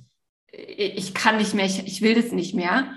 ich 0.51 1.13
kann 1.13 1.37
nicht 1.37 1.53
mehr, 1.53 1.65
ich, 1.65 1.87
ich 1.87 2.01
will 2.01 2.13
das 2.13 2.31
nicht 2.31 2.53
mehr. 2.53 2.93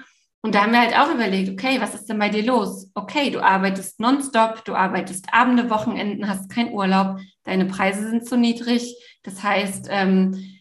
Und 0.46 0.54
da 0.54 0.62
haben 0.62 0.70
wir 0.70 0.80
halt 0.80 0.96
auch 0.96 1.12
überlegt, 1.12 1.50
okay, 1.50 1.80
was 1.80 1.96
ist 1.96 2.08
denn 2.08 2.20
bei 2.20 2.28
dir 2.28 2.44
los? 2.44 2.88
Okay, 2.94 3.30
du 3.30 3.42
arbeitest 3.42 3.98
nonstop, 3.98 4.64
du 4.64 4.76
arbeitest 4.76 5.26
Abende, 5.32 5.70
Wochenenden, 5.70 6.28
hast 6.28 6.50
keinen 6.50 6.72
Urlaub, 6.72 7.18
deine 7.42 7.64
Preise 7.64 8.08
sind 8.08 8.28
zu 8.28 8.36
niedrig. 8.36 8.94
Das 9.24 9.42
heißt, 9.42 9.88
ähm, 9.90 10.60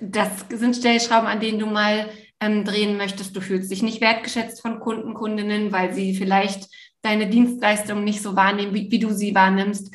das 0.00 0.46
sind 0.48 0.74
Stellschrauben, 0.74 1.28
an 1.28 1.40
denen 1.40 1.58
du 1.58 1.66
mal 1.66 2.08
ähm, 2.40 2.64
drehen 2.64 2.96
möchtest. 2.96 3.36
Du 3.36 3.42
fühlst 3.42 3.70
dich 3.70 3.82
nicht 3.82 4.00
wertgeschätzt 4.00 4.62
von 4.62 4.80
Kunden, 4.80 5.12
Kundinnen, 5.12 5.70
weil 5.70 5.92
sie 5.92 6.14
vielleicht 6.14 6.70
deine 7.02 7.26
Dienstleistung 7.26 8.04
nicht 8.04 8.22
so 8.22 8.36
wahrnehmen, 8.36 8.72
wie, 8.72 8.90
wie 8.90 9.00
du 9.00 9.10
sie 9.12 9.34
wahrnimmst. 9.34 9.94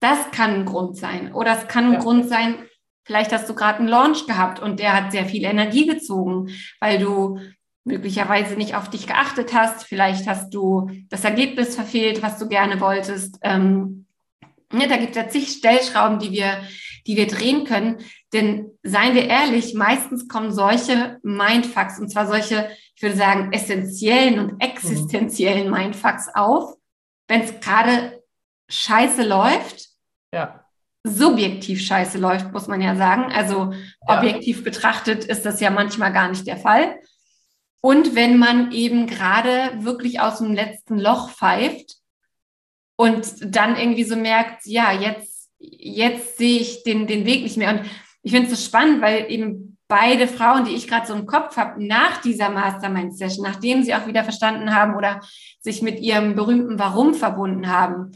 Das 0.00 0.32
kann 0.32 0.54
ein 0.54 0.64
Grund 0.64 0.96
sein. 0.96 1.32
Oder 1.32 1.56
es 1.56 1.68
kann 1.68 1.84
ein 1.84 1.92
ja. 1.92 1.98
Grund 2.00 2.28
sein, 2.28 2.56
vielleicht 3.04 3.32
hast 3.32 3.48
du 3.48 3.54
gerade 3.54 3.78
einen 3.78 3.86
Launch 3.86 4.26
gehabt 4.26 4.58
und 4.58 4.80
der 4.80 4.92
hat 4.92 5.12
sehr 5.12 5.26
viel 5.26 5.44
Energie 5.44 5.86
gezogen, 5.86 6.48
weil 6.80 6.98
du 6.98 7.38
möglicherweise 7.84 8.54
nicht 8.54 8.74
auf 8.76 8.90
dich 8.90 9.06
geachtet 9.06 9.52
hast, 9.52 9.84
vielleicht 9.84 10.28
hast 10.28 10.54
du 10.54 10.90
das 11.08 11.24
Ergebnis 11.24 11.74
verfehlt, 11.74 12.22
was 12.22 12.38
du 12.38 12.48
gerne 12.48 12.80
wolltest. 12.80 13.38
Ähm, 13.42 14.06
ja, 14.72 14.86
da 14.86 14.96
gibt 14.96 15.10
es 15.10 15.16
ja 15.16 15.28
zig 15.28 15.48
Stellschrauben, 15.48 16.18
die 16.18 16.30
wir, 16.30 16.62
die 17.06 17.16
wir 17.16 17.26
drehen 17.26 17.64
können. 17.64 17.98
Denn 18.32 18.70
seien 18.82 19.14
wir 19.14 19.28
ehrlich, 19.28 19.74
meistens 19.74 20.28
kommen 20.28 20.52
solche 20.52 21.18
Mindfucks, 21.22 21.98
und 21.98 22.08
zwar 22.08 22.26
solche, 22.26 22.70
ich 22.94 23.02
würde 23.02 23.16
sagen, 23.16 23.52
essentiellen 23.52 24.38
und 24.38 24.60
existenziellen 24.60 25.66
mhm. 25.66 25.74
Mindfucks 25.74 26.28
auf, 26.34 26.74
wenn 27.28 27.42
es 27.42 27.60
gerade 27.60 28.22
scheiße 28.70 29.22
läuft. 29.22 29.88
Ja. 30.32 30.64
Subjektiv 31.04 31.84
scheiße 31.84 32.16
läuft, 32.16 32.52
muss 32.52 32.68
man 32.68 32.80
ja 32.80 32.94
sagen. 32.94 33.32
Also 33.32 33.72
ja. 33.72 34.18
objektiv 34.18 34.62
betrachtet 34.64 35.24
ist 35.24 35.44
das 35.44 35.60
ja 35.60 35.70
manchmal 35.70 36.12
gar 36.12 36.28
nicht 36.28 36.46
der 36.46 36.56
Fall. 36.56 36.96
Und 37.84 38.14
wenn 38.14 38.38
man 38.38 38.70
eben 38.70 39.06
gerade 39.06 39.84
wirklich 39.84 40.20
aus 40.20 40.38
dem 40.38 40.54
letzten 40.54 40.98
Loch 40.98 41.30
pfeift 41.30 41.96
und 42.96 43.26
dann 43.44 43.76
irgendwie 43.76 44.04
so 44.04 44.14
merkt, 44.14 44.64
ja, 44.66 44.92
jetzt, 44.92 45.50
jetzt 45.58 46.38
sehe 46.38 46.60
ich 46.60 46.84
den, 46.84 47.08
den 47.08 47.26
Weg 47.26 47.42
nicht 47.42 47.56
mehr. 47.56 47.70
Und 47.70 47.90
ich 48.22 48.30
finde 48.30 48.48
es 48.48 48.58
so 48.58 48.66
spannend, 48.68 49.02
weil 49.02 49.30
eben 49.30 49.76
beide 49.88 50.28
Frauen, 50.28 50.64
die 50.64 50.76
ich 50.76 50.86
gerade 50.86 51.08
so 51.08 51.14
im 51.14 51.26
Kopf 51.26 51.56
habe, 51.56 51.84
nach 51.84 52.20
dieser 52.22 52.50
Mastermind-Session, 52.50 53.44
nachdem 53.44 53.82
sie 53.82 53.94
auch 53.96 54.06
wieder 54.06 54.22
verstanden 54.22 54.72
haben 54.72 54.94
oder 54.94 55.20
sich 55.60 55.82
mit 55.82 55.98
ihrem 55.98 56.36
berühmten 56.36 56.78
Warum 56.78 57.14
verbunden 57.14 57.66
haben, 57.66 58.12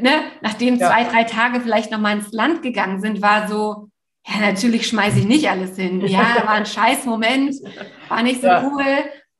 ne, 0.00 0.22
nachdem 0.40 0.76
ja. 0.76 0.88
zwei, 0.88 1.04
drei 1.04 1.24
Tage 1.24 1.60
vielleicht 1.60 1.90
noch 1.90 2.00
mal 2.00 2.16
ins 2.16 2.32
Land 2.32 2.62
gegangen 2.62 3.02
sind, 3.02 3.20
war 3.20 3.48
so, 3.48 3.90
ja, 4.28 4.40
natürlich 4.40 4.86
schmeiße 4.86 5.20
ich 5.20 5.26
nicht 5.26 5.48
alles 5.48 5.76
hin. 5.76 6.06
Ja, 6.06 6.36
war 6.44 6.50
ein 6.50 6.66
scheiß 6.66 7.06
Moment, 7.06 7.54
war 8.08 8.22
nicht 8.22 8.40
so 8.40 8.46
ja. 8.46 8.62
cool. 8.64 8.84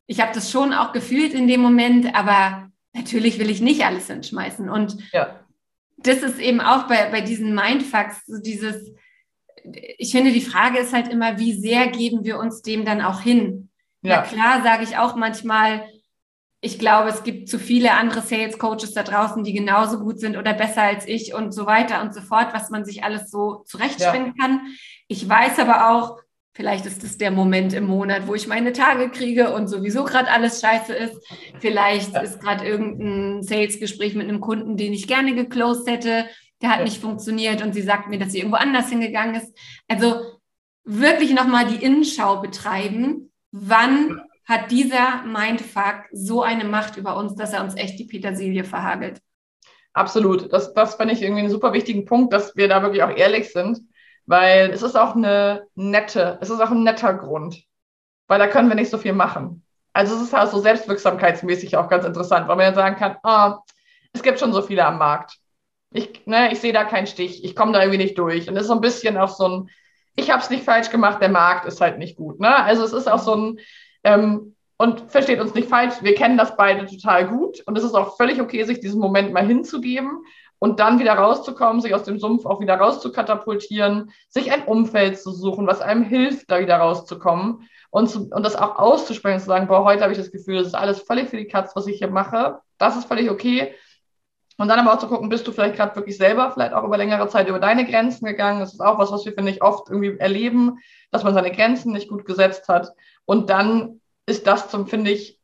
Ich 0.06 0.20
habe 0.20 0.32
das 0.32 0.50
schon 0.50 0.72
auch 0.72 0.92
gefühlt 0.92 1.34
in 1.34 1.46
dem 1.46 1.60
Moment, 1.60 2.14
aber 2.14 2.70
natürlich 2.94 3.38
will 3.38 3.50
ich 3.50 3.60
nicht 3.60 3.84
alles 3.84 4.06
hinschmeißen. 4.06 4.70
Und 4.70 4.96
ja. 5.12 5.40
das 5.98 6.18
ist 6.22 6.38
eben 6.38 6.60
auch 6.60 6.84
bei, 6.84 7.10
bei 7.10 7.20
diesen 7.20 7.54
Mindfucks, 7.54 8.24
so 8.26 8.40
dieses, 8.40 8.94
ich 9.98 10.12
finde, 10.12 10.32
die 10.32 10.40
Frage 10.40 10.78
ist 10.78 10.94
halt 10.94 11.08
immer, 11.08 11.38
wie 11.38 11.52
sehr 11.52 11.88
geben 11.88 12.24
wir 12.24 12.38
uns 12.38 12.62
dem 12.62 12.86
dann 12.86 13.02
auch 13.02 13.20
hin? 13.20 13.68
Ja, 14.00 14.16
ja 14.16 14.22
klar, 14.22 14.62
sage 14.62 14.84
ich 14.84 14.96
auch 14.96 15.16
manchmal, 15.16 15.86
ich 16.60 16.78
glaube, 16.78 17.08
es 17.08 17.22
gibt 17.22 17.48
zu 17.48 17.58
viele 17.58 17.92
andere 17.92 18.20
Sales 18.20 18.58
Coaches 18.58 18.92
da 18.92 19.04
draußen, 19.04 19.44
die 19.44 19.52
genauso 19.52 20.00
gut 20.00 20.18
sind 20.18 20.36
oder 20.36 20.54
besser 20.54 20.82
als 20.82 21.06
ich 21.06 21.32
und 21.34 21.52
so 21.52 21.66
weiter 21.66 22.02
und 22.02 22.12
so 22.12 22.20
fort, 22.20 22.48
was 22.52 22.70
man 22.70 22.84
sich 22.84 23.04
alles 23.04 23.30
so 23.30 23.62
zurechtspinnen 23.66 24.34
ja. 24.36 24.44
kann. 24.44 24.60
Ich 25.06 25.28
weiß 25.28 25.60
aber 25.60 25.90
auch, 25.90 26.18
vielleicht 26.54 26.84
ist 26.86 27.04
es 27.04 27.16
der 27.16 27.30
Moment 27.30 27.74
im 27.74 27.84
Monat, 27.84 28.26
wo 28.26 28.34
ich 28.34 28.48
meine 28.48 28.72
Tage 28.72 29.08
kriege 29.08 29.54
und 29.54 29.68
sowieso 29.68 30.02
gerade 30.02 30.30
alles 30.30 30.60
scheiße 30.60 30.92
ist. 30.92 31.14
Vielleicht 31.60 32.14
ja. 32.14 32.20
ist 32.20 32.40
gerade 32.40 32.66
irgendein 32.66 33.44
Sales-Gespräch 33.44 34.16
mit 34.16 34.28
einem 34.28 34.40
Kunden, 34.40 34.76
den 34.76 34.92
ich 34.92 35.06
gerne 35.06 35.36
geclosed 35.36 35.88
hätte, 35.88 36.26
der 36.60 36.70
hat 36.70 36.78
ja. 36.78 36.84
nicht 36.84 37.00
funktioniert 37.00 37.62
und 37.62 37.72
sie 37.72 37.82
sagt 37.82 38.08
mir, 38.08 38.18
dass 38.18 38.32
sie 38.32 38.38
irgendwo 38.38 38.56
anders 38.56 38.88
hingegangen 38.88 39.36
ist. 39.36 39.56
Also 39.86 40.22
wirklich 40.82 41.32
nochmal 41.34 41.66
die 41.66 41.84
Innenschau 41.84 42.40
betreiben. 42.40 43.30
Wann 43.52 44.20
hat 44.48 44.70
dieser 44.70 45.22
Mindfuck 45.24 46.06
so 46.10 46.42
eine 46.42 46.64
Macht 46.64 46.96
über 46.96 47.16
uns, 47.16 47.34
dass 47.34 47.52
er 47.52 47.62
uns 47.62 47.76
echt 47.76 47.98
die 47.98 48.06
Petersilie 48.06 48.64
verhagelt. 48.64 49.20
Absolut. 49.92 50.50
Das, 50.52 50.72
das 50.72 50.94
fand 50.94 51.12
ich 51.12 51.22
irgendwie 51.22 51.40
einen 51.40 51.50
super 51.50 51.74
wichtigen 51.74 52.06
Punkt, 52.06 52.32
dass 52.32 52.56
wir 52.56 52.66
da 52.66 52.82
wirklich 52.82 53.02
auch 53.02 53.14
ehrlich 53.14 53.52
sind, 53.52 53.80
weil 54.24 54.70
es 54.70 54.82
ist 54.82 54.96
auch 54.96 55.14
eine 55.14 55.66
nette, 55.74 56.38
es 56.40 56.48
ist 56.48 56.60
auch 56.60 56.70
ein 56.70 56.82
netter 56.82 57.12
Grund, 57.12 57.62
weil 58.26 58.38
da 58.38 58.46
können 58.46 58.68
wir 58.68 58.74
nicht 58.74 58.90
so 58.90 58.96
viel 58.96 59.12
machen. 59.12 59.64
Also 59.92 60.16
es 60.16 60.22
ist 60.22 60.32
halt 60.32 60.50
so 60.50 60.60
selbstwirksamkeitsmäßig 60.60 61.76
auch 61.76 61.88
ganz 61.88 62.06
interessant, 62.06 62.48
weil 62.48 62.56
man 62.56 62.66
ja 62.66 62.74
sagen 62.74 62.96
kann, 62.96 63.16
ah, 63.24 63.58
es 64.14 64.22
gibt 64.22 64.38
schon 64.38 64.52
so 64.52 64.62
viele 64.62 64.86
am 64.86 64.98
Markt. 64.98 65.36
Ich, 65.90 66.26
ne, 66.26 66.52
ich 66.52 66.60
sehe 66.60 66.72
da 66.72 66.84
keinen 66.84 67.06
Stich, 67.06 67.44
ich 67.44 67.54
komme 67.54 67.72
da 67.72 67.80
irgendwie 67.80 67.98
nicht 67.98 68.18
durch. 68.18 68.48
Und 68.48 68.56
es 68.56 68.62
ist 68.62 68.68
so 68.68 68.74
ein 68.74 68.80
bisschen 68.80 69.18
auch 69.18 69.30
so 69.34 69.48
ein, 69.48 69.70
ich 70.16 70.30
habe 70.30 70.42
es 70.42 70.50
nicht 70.50 70.64
falsch 70.64 70.90
gemacht, 70.90 71.20
der 71.20 71.28
Markt 71.28 71.66
ist 71.66 71.80
halt 71.80 71.98
nicht 71.98 72.16
gut. 72.16 72.40
Ne? 72.40 72.54
Also 72.54 72.84
es 72.84 72.92
ist 72.92 73.08
auch 73.08 73.18
so 73.18 73.34
ein, 73.34 73.60
ähm, 74.04 74.54
und 74.76 75.10
versteht 75.10 75.40
uns 75.40 75.54
nicht 75.54 75.68
falsch, 75.68 75.94
wir 76.02 76.14
kennen 76.14 76.38
das 76.38 76.56
beide 76.56 76.86
total 76.86 77.26
gut 77.26 77.62
und 77.66 77.76
es 77.76 77.84
ist 77.84 77.94
auch 77.94 78.16
völlig 78.16 78.40
okay, 78.40 78.62
sich 78.62 78.80
diesen 78.80 79.00
Moment 79.00 79.32
mal 79.32 79.44
hinzugeben 79.44 80.24
und 80.60 80.80
dann 80.80 80.98
wieder 80.98 81.14
rauszukommen, 81.14 81.80
sich 81.80 81.94
aus 81.94 82.04
dem 82.04 82.18
Sumpf 82.18 82.46
auch 82.46 82.60
wieder 82.60 82.76
rauszukatapultieren, 82.76 84.12
sich 84.28 84.52
ein 84.52 84.64
Umfeld 84.64 85.18
zu 85.20 85.32
suchen, 85.32 85.66
was 85.66 85.80
einem 85.80 86.04
hilft, 86.04 86.50
da 86.50 86.60
wieder 86.60 86.76
rauszukommen 86.76 87.68
und, 87.90 88.08
zu, 88.08 88.28
und 88.30 88.42
das 88.44 88.56
auch 88.56 88.76
auszusprechen, 88.78 89.40
zu 89.40 89.46
sagen, 89.46 89.66
boah, 89.66 89.84
heute 89.84 90.02
habe 90.02 90.12
ich 90.12 90.18
das 90.18 90.32
Gefühl, 90.32 90.58
das 90.58 90.68
ist 90.68 90.74
alles 90.74 91.00
völlig 91.00 91.28
für 91.28 91.36
die 91.36 91.48
Katz, 91.48 91.74
was 91.74 91.86
ich 91.86 91.98
hier 91.98 92.10
mache, 92.10 92.60
das 92.78 92.96
ist 92.96 93.08
völlig 93.08 93.30
okay. 93.30 93.74
Und 94.60 94.66
dann 94.66 94.80
aber 94.80 94.92
auch 94.92 94.98
zu 94.98 95.06
gucken, 95.06 95.28
bist 95.28 95.46
du 95.46 95.52
vielleicht 95.52 95.76
gerade 95.76 95.94
wirklich 95.94 96.16
selber, 96.16 96.50
vielleicht 96.50 96.72
auch 96.72 96.82
über 96.82 96.98
längere 96.98 97.28
Zeit 97.28 97.48
über 97.48 97.60
deine 97.60 97.86
Grenzen 97.86 98.26
gegangen. 98.26 98.58
Das 98.58 98.72
ist 98.72 98.80
auch 98.80 98.98
was, 98.98 99.12
was 99.12 99.24
wir, 99.24 99.32
finde 99.32 99.52
ich, 99.52 99.62
oft 99.62 99.88
irgendwie 99.88 100.18
erleben, 100.18 100.78
dass 101.12 101.22
man 101.22 101.32
seine 101.32 101.52
Grenzen 101.52 101.92
nicht 101.92 102.08
gut 102.08 102.24
gesetzt 102.24 102.66
hat. 102.66 102.88
Und 103.28 103.50
dann 103.50 104.00
ist 104.24 104.46
das 104.46 104.70
zum, 104.70 104.86
finde 104.86 105.10
ich, 105.10 105.38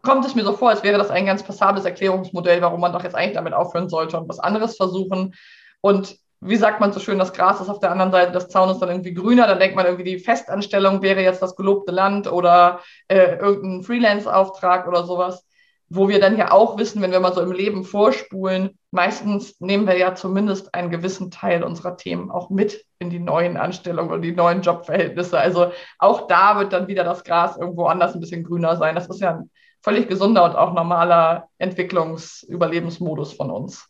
kommt 0.00 0.24
es 0.24 0.34
mir 0.34 0.44
so 0.44 0.54
vor, 0.54 0.70
als 0.70 0.82
wäre 0.82 0.96
das 0.96 1.10
ein 1.10 1.26
ganz 1.26 1.42
passables 1.42 1.84
Erklärungsmodell, 1.84 2.62
warum 2.62 2.80
man 2.80 2.92
doch 2.92 3.04
jetzt 3.04 3.14
eigentlich 3.14 3.34
damit 3.34 3.52
aufhören 3.52 3.90
sollte 3.90 4.18
und 4.18 4.26
was 4.26 4.38
anderes 4.38 4.76
versuchen. 4.76 5.34
Und 5.82 6.16
wie 6.40 6.56
sagt 6.56 6.80
man 6.80 6.92
so 6.92 7.00
schön, 7.00 7.18
das 7.18 7.34
Gras 7.34 7.60
ist 7.60 7.68
auf 7.68 7.80
der 7.80 7.90
anderen 7.90 8.10
Seite 8.10 8.32
des 8.32 8.48
Zaunes 8.48 8.78
dann 8.78 8.88
irgendwie 8.88 9.12
grüner. 9.12 9.46
Dann 9.46 9.58
denkt 9.58 9.76
man 9.76 9.84
irgendwie, 9.84 10.16
die 10.16 10.18
Festanstellung 10.18 11.02
wäre 11.02 11.22
jetzt 11.22 11.42
das 11.42 11.56
gelobte 11.56 11.92
Land 11.92 12.30
oder 12.30 12.80
äh, 13.08 13.36
irgendein 13.36 13.82
Freelance-Auftrag 13.82 14.88
oder 14.88 15.04
sowas 15.04 15.45
wo 15.88 16.08
wir 16.08 16.20
dann 16.20 16.36
ja 16.36 16.50
auch 16.50 16.78
wissen, 16.78 17.00
wenn 17.00 17.12
wir 17.12 17.20
mal 17.20 17.32
so 17.32 17.40
im 17.40 17.52
Leben 17.52 17.84
vorspulen, 17.84 18.76
meistens 18.90 19.60
nehmen 19.60 19.86
wir 19.86 19.96
ja 19.96 20.14
zumindest 20.14 20.74
einen 20.74 20.90
gewissen 20.90 21.30
Teil 21.30 21.62
unserer 21.62 21.96
Themen 21.96 22.30
auch 22.30 22.50
mit 22.50 22.84
in 22.98 23.08
die 23.10 23.20
neuen 23.20 23.56
Anstellungen 23.56 24.10
und 24.10 24.22
die 24.22 24.32
neuen 24.32 24.62
Jobverhältnisse. 24.62 25.38
Also 25.38 25.70
auch 25.98 26.26
da 26.26 26.58
wird 26.58 26.72
dann 26.72 26.88
wieder 26.88 27.04
das 27.04 27.22
Gras 27.22 27.56
irgendwo 27.56 27.86
anders 27.86 28.14
ein 28.14 28.20
bisschen 28.20 28.42
grüner 28.42 28.76
sein. 28.76 28.96
Das 28.96 29.08
ist 29.08 29.20
ja 29.20 29.36
ein 29.36 29.50
völlig 29.82 30.08
gesunder 30.08 30.44
und 30.44 30.56
auch 30.56 30.72
normaler 30.72 31.48
Entwicklungsüberlebensmodus 31.58 33.34
von 33.34 33.52
uns. 33.52 33.88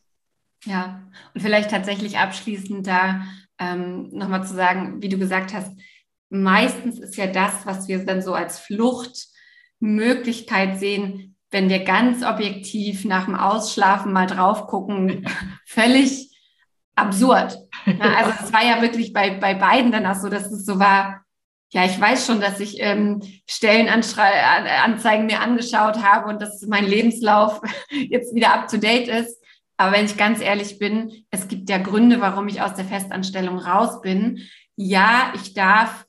Ja, 0.64 1.02
und 1.32 1.40
vielleicht 1.40 1.70
tatsächlich 1.70 2.18
abschließend 2.18 2.86
da 2.86 3.22
ähm, 3.58 4.10
nochmal 4.10 4.44
zu 4.44 4.54
sagen, 4.54 5.00
wie 5.00 5.08
du 5.08 5.16
gesagt 5.16 5.54
hast, 5.54 5.72
meistens 6.28 6.98
ist 6.98 7.16
ja 7.16 7.28
das, 7.28 7.64
was 7.64 7.88
wir 7.88 8.04
dann 8.04 8.20
so 8.20 8.34
als 8.34 8.58
Fluchtmöglichkeit 8.58 10.78
sehen, 10.78 11.35
wenn 11.56 11.70
wir 11.70 11.84
ganz 11.84 12.22
objektiv 12.22 13.06
nach 13.06 13.24
dem 13.24 13.34
Ausschlafen 13.34 14.12
mal 14.12 14.26
drauf 14.26 14.66
gucken, 14.66 15.26
völlig 15.64 16.38
absurd. 16.94 17.56
also 17.86 18.32
es 18.44 18.52
war 18.52 18.62
ja 18.62 18.82
wirklich 18.82 19.14
bei, 19.14 19.30
bei 19.30 19.54
beiden 19.54 19.90
dann 19.90 20.04
auch 20.04 20.16
so, 20.16 20.28
dass 20.28 20.52
es 20.52 20.66
so 20.66 20.78
war, 20.78 21.24
ja, 21.72 21.86
ich 21.86 21.98
weiß 21.98 22.26
schon, 22.26 22.42
dass 22.42 22.60
ich 22.60 22.76
ähm, 22.80 23.22
Stellenanzeigen 23.48 25.24
mir 25.24 25.40
angeschaut 25.40 26.02
habe 26.02 26.28
und 26.28 26.42
dass 26.42 26.60
mein 26.68 26.84
Lebenslauf 26.84 27.62
jetzt 27.90 28.34
wieder 28.34 28.52
up 28.52 28.68
to 28.68 28.76
date 28.76 29.08
ist. 29.08 29.42
Aber 29.78 29.92
wenn 29.92 30.04
ich 30.04 30.18
ganz 30.18 30.42
ehrlich 30.42 30.78
bin, 30.78 31.24
es 31.30 31.48
gibt 31.48 31.70
ja 31.70 31.78
Gründe, 31.78 32.20
warum 32.20 32.48
ich 32.48 32.60
aus 32.60 32.74
der 32.74 32.84
Festanstellung 32.84 33.58
raus 33.58 34.02
bin. 34.02 34.42
Ja, 34.76 35.32
ich 35.34 35.54
darf 35.54 36.04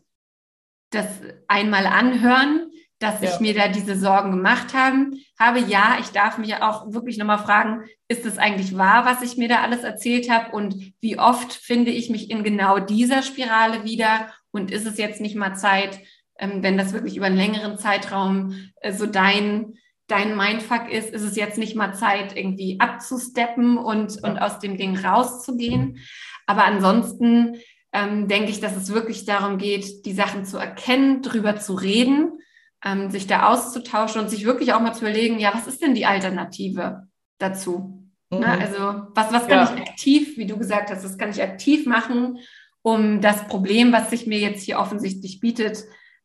das 0.89 1.07
einmal 1.47 1.85
anhören 1.85 2.69
dass 2.99 3.21
ja. 3.21 3.29
ich 3.29 3.39
mir 3.39 3.53
da 3.53 3.67
diese 3.67 3.95
Sorgen 3.95 4.31
gemacht 4.31 4.73
haben, 4.73 5.19
habe. 5.39 5.59
Ja, 5.59 5.97
ich 5.99 6.07
darf 6.07 6.37
mich 6.37 6.55
auch 6.55 6.91
wirklich 6.91 7.17
nochmal 7.17 7.37
fragen, 7.37 7.83
ist 8.07 8.25
es 8.25 8.37
eigentlich 8.37 8.77
wahr, 8.77 9.05
was 9.05 9.21
ich 9.21 9.37
mir 9.37 9.47
da 9.47 9.61
alles 9.61 9.83
erzählt 9.83 10.29
habe? 10.29 10.55
Und 10.55 10.93
wie 10.99 11.19
oft 11.19 11.53
finde 11.53 11.91
ich 11.91 12.09
mich 12.09 12.31
in 12.31 12.43
genau 12.43 12.79
dieser 12.79 13.21
Spirale 13.21 13.83
wieder? 13.83 14.31
Und 14.51 14.71
ist 14.71 14.87
es 14.87 14.97
jetzt 14.97 15.21
nicht 15.21 15.35
mal 15.35 15.53
Zeit, 15.53 15.99
ähm, 16.39 16.63
wenn 16.63 16.77
das 16.77 16.93
wirklich 16.93 17.17
über 17.17 17.27
einen 17.27 17.37
längeren 17.37 17.77
Zeitraum 17.77 18.71
äh, 18.81 18.93
so 18.93 19.05
dein, 19.05 19.75
dein 20.07 20.35
Mindfuck 20.35 20.91
ist, 20.91 21.11
ist 21.11 21.23
es 21.23 21.35
jetzt 21.35 21.57
nicht 21.57 21.75
mal 21.75 21.93
Zeit, 21.93 22.35
irgendwie 22.35 22.79
abzusteppen 22.79 23.77
und, 23.77 24.23
und 24.23 24.39
aus 24.39 24.59
dem 24.59 24.77
Ding 24.77 24.97
rauszugehen? 24.97 25.99
Aber 26.47 26.63
ansonsten 26.63 27.57
ähm, 27.93 28.27
denke 28.27 28.49
ich, 28.49 28.59
dass 28.59 28.75
es 28.75 28.91
wirklich 28.91 29.25
darum 29.25 29.59
geht, 29.59 30.05
die 30.05 30.13
Sachen 30.13 30.45
zu 30.45 30.57
erkennen, 30.57 31.21
drüber 31.21 31.57
zu 31.57 31.75
reden 31.75 32.39
ähm, 32.83 33.09
sich 33.09 33.27
da 33.27 33.49
auszutauschen 33.49 34.21
und 34.21 34.29
sich 34.29 34.45
wirklich 34.45 34.73
auch 34.73 34.79
mal 34.79 34.93
zu 34.93 35.01
überlegen, 35.01 35.39
ja, 35.39 35.53
was 35.53 35.67
ist 35.67 35.81
denn 35.81 35.95
die 35.95 36.05
Alternative 36.05 37.07
dazu? 37.37 38.09
Ne? 38.29 38.37
Mhm. 38.37 38.43
Ne? 38.43 38.59
Also 38.59 39.07
was, 39.13 39.31
was 39.31 39.47
kann 39.47 39.67
ja. 39.67 39.73
ich 39.75 39.81
aktiv, 39.89 40.37
wie 40.37 40.45
du 40.45 40.57
gesagt 40.57 40.89
hast, 40.89 41.03
was 41.03 41.17
kann 41.17 41.29
ich 41.29 41.41
aktiv 41.41 41.85
machen, 41.85 42.39
um 42.81 43.21
das 43.21 43.47
Problem, 43.47 43.91
was 43.91 44.09
sich 44.09 44.27
mir 44.27 44.39
jetzt 44.39 44.63
hier 44.63 44.79
offensichtlich 44.79 45.39
bietet, 45.39 45.83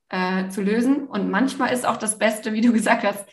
äh, 0.09 0.49
zu 0.49 0.63
lösen. 0.63 1.07
Und 1.07 1.31
manchmal 1.31 1.73
ist 1.73 1.87
auch 1.87 1.97
das 1.97 2.19
Beste, 2.19 2.53
wie 2.53 2.61
du 2.61 2.73
gesagt 2.73 3.03
hast, 3.03 3.25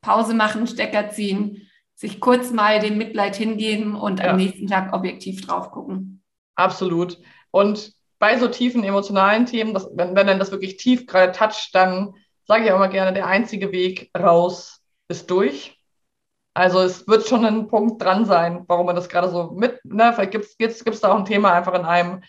Pause 0.00 0.34
machen, 0.34 0.66
Stecker 0.66 1.10
ziehen, 1.10 1.68
sich 1.94 2.20
kurz 2.20 2.52
mal 2.52 2.78
dem 2.78 2.98
Mitleid 2.98 3.34
hingeben 3.34 3.96
und 3.96 4.20
ja. 4.20 4.26
am 4.30 4.36
nächsten 4.36 4.68
Tag 4.68 4.92
objektiv 4.92 5.44
drauf 5.44 5.72
gucken. 5.72 6.22
Absolut. 6.54 7.18
Und 7.50 7.92
bei 8.20 8.38
so 8.38 8.48
tiefen 8.48 8.84
emotionalen 8.84 9.46
Themen, 9.46 9.74
das, 9.74 9.88
wenn, 9.94 10.14
wenn 10.14 10.26
dann 10.26 10.38
das 10.38 10.52
wirklich 10.52 10.76
tief 10.76 11.06
gerade 11.06 11.32
toucht, 11.32 11.70
dann 11.72 12.14
sage 12.48 12.64
ich 12.64 12.72
auch 12.72 12.76
immer 12.76 12.88
gerne, 12.88 13.12
der 13.12 13.26
einzige 13.26 13.70
Weg 13.70 14.10
raus 14.18 14.82
ist 15.08 15.30
durch. 15.30 15.78
Also 16.54 16.80
es 16.80 17.06
wird 17.06 17.28
schon 17.28 17.44
ein 17.44 17.68
Punkt 17.68 18.02
dran 18.02 18.24
sein, 18.24 18.64
warum 18.66 18.86
man 18.86 18.96
das 18.96 19.08
gerade 19.08 19.28
so 19.30 19.52
mit, 19.52 19.78
ne, 19.84 20.12
vielleicht 20.12 20.32
gibt 20.32 20.94
es 20.94 21.00
da 21.00 21.12
auch 21.12 21.18
ein 21.18 21.24
Thema 21.24 21.52
einfach 21.52 21.74
in 21.74 21.84
einem 21.84 22.22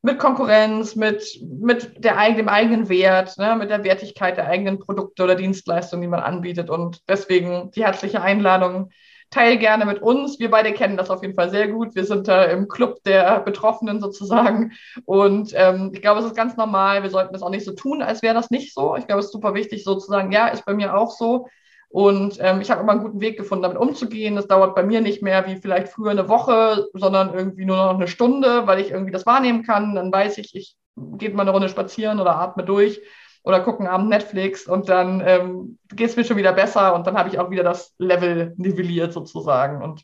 mit 0.00 0.18
Konkurrenz, 0.18 0.94
mit, 0.94 1.38
mit 1.42 2.02
der, 2.02 2.32
dem 2.32 2.48
eigenen 2.48 2.88
Wert, 2.88 3.36
ne, 3.36 3.56
mit 3.56 3.68
der 3.68 3.84
Wertigkeit 3.84 4.36
der 4.36 4.46
eigenen 4.46 4.78
Produkte 4.78 5.24
oder 5.24 5.34
Dienstleistungen, 5.34 6.02
die 6.02 6.08
man 6.08 6.20
anbietet. 6.20 6.70
Und 6.70 7.02
deswegen 7.08 7.70
die 7.72 7.84
herzliche 7.84 8.22
Einladung. 8.22 8.90
Teil 9.30 9.58
gerne 9.58 9.84
mit 9.84 10.00
uns. 10.00 10.38
Wir 10.38 10.50
beide 10.50 10.72
kennen 10.72 10.96
das 10.96 11.10
auf 11.10 11.22
jeden 11.22 11.34
Fall 11.34 11.50
sehr 11.50 11.68
gut. 11.68 11.94
Wir 11.94 12.04
sind 12.04 12.28
da 12.28 12.44
im 12.44 12.68
Club 12.68 13.02
der 13.04 13.40
Betroffenen 13.40 14.00
sozusagen. 14.00 14.72
Und 15.04 15.52
ähm, 15.54 15.90
ich 15.92 16.00
glaube, 16.00 16.20
es 16.20 16.26
ist 16.26 16.36
ganz 16.36 16.56
normal. 16.56 17.02
Wir 17.02 17.10
sollten 17.10 17.32
das 17.32 17.42
auch 17.42 17.50
nicht 17.50 17.64
so 17.64 17.72
tun, 17.72 18.02
als 18.02 18.22
wäre 18.22 18.34
das 18.34 18.50
nicht 18.50 18.74
so. 18.74 18.96
Ich 18.96 19.06
glaube, 19.06 19.20
es 19.20 19.26
ist 19.26 19.32
super 19.32 19.54
wichtig, 19.54 19.84
sozusagen, 19.84 20.32
ja, 20.32 20.48
ist 20.48 20.64
bei 20.64 20.74
mir 20.74 20.96
auch 20.96 21.10
so. 21.10 21.46
Und 21.90 22.38
ähm, 22.40 22.60
ich 22.60 22.70
habe 22.70 22.82
immer 22.82 22.92
einen 22.92 23.02
guten 23.02 23.20
Weg 23.20 23.38
gefunden, 23.38 23.62
damit 23.62 23.78
umzugehen. 23.78 24.36
Das 24.36 24.46
dauert 24.46 24.74
bei 24.74 24.82
mir 24.82 25.00
nicht 25.00 25.22
mehr 25.22 25.46
wie 25.46 25.56
vielleicht 25.56 25.88
früher 25.88 26.10
eine 26.10 26.28
Woche, 26.28 26.88
sondern 26.92 27.34
irgendwie 27.34 27.64
nur 27.64 27.76
noch 27.76 27.94
eine 27.94 28.08
Stunde, 28.08 28.66
weil 28.66 28.80
ich 28.80 28.90
irgendwie 28.90 29.12
das 29.12 29.26
wahrnehmen 29.26 29.62
kann. 29.62 29.94
Dann 29.94 30.12
weiß 30.12 30.38
ich, 30.38 30.54
ich 30.54 30.76
gehe 30.96 31.30
mal 31.30 31.42
eine 31.42 31.52
Runde 31.52 31.68
spazieren 31.68 32.20
oder 32.20 32.36
atme 32.36 32.64
durch 32.64 33.00
oder 33.48 33.60
gucke 33.60 33.78
einen 33.78 33.88
Abend 33.88 34.10
Netflix 34.10 34.66
und 34.66 34.90
dann 34.90 35.22
ähm, 35.26 35.78
geht 35.88 36.10
es 36.10 36.16
mir 36.16 36.24
schon 36.24 36.36
wieder 36.36 36.52
besser 36.52 36.94
und 36.94 37.06
dann 37.06 37.16
habe 37.16 37.30
ich 37.30 37.38
auch 37.38 37.50
wieder 37.50 37.62
das 37.62 37.94
Level 37.96 38.52
nivelliert 38.58 39.14
sozusagen. 39.14 39.82
Und 39.82 40.02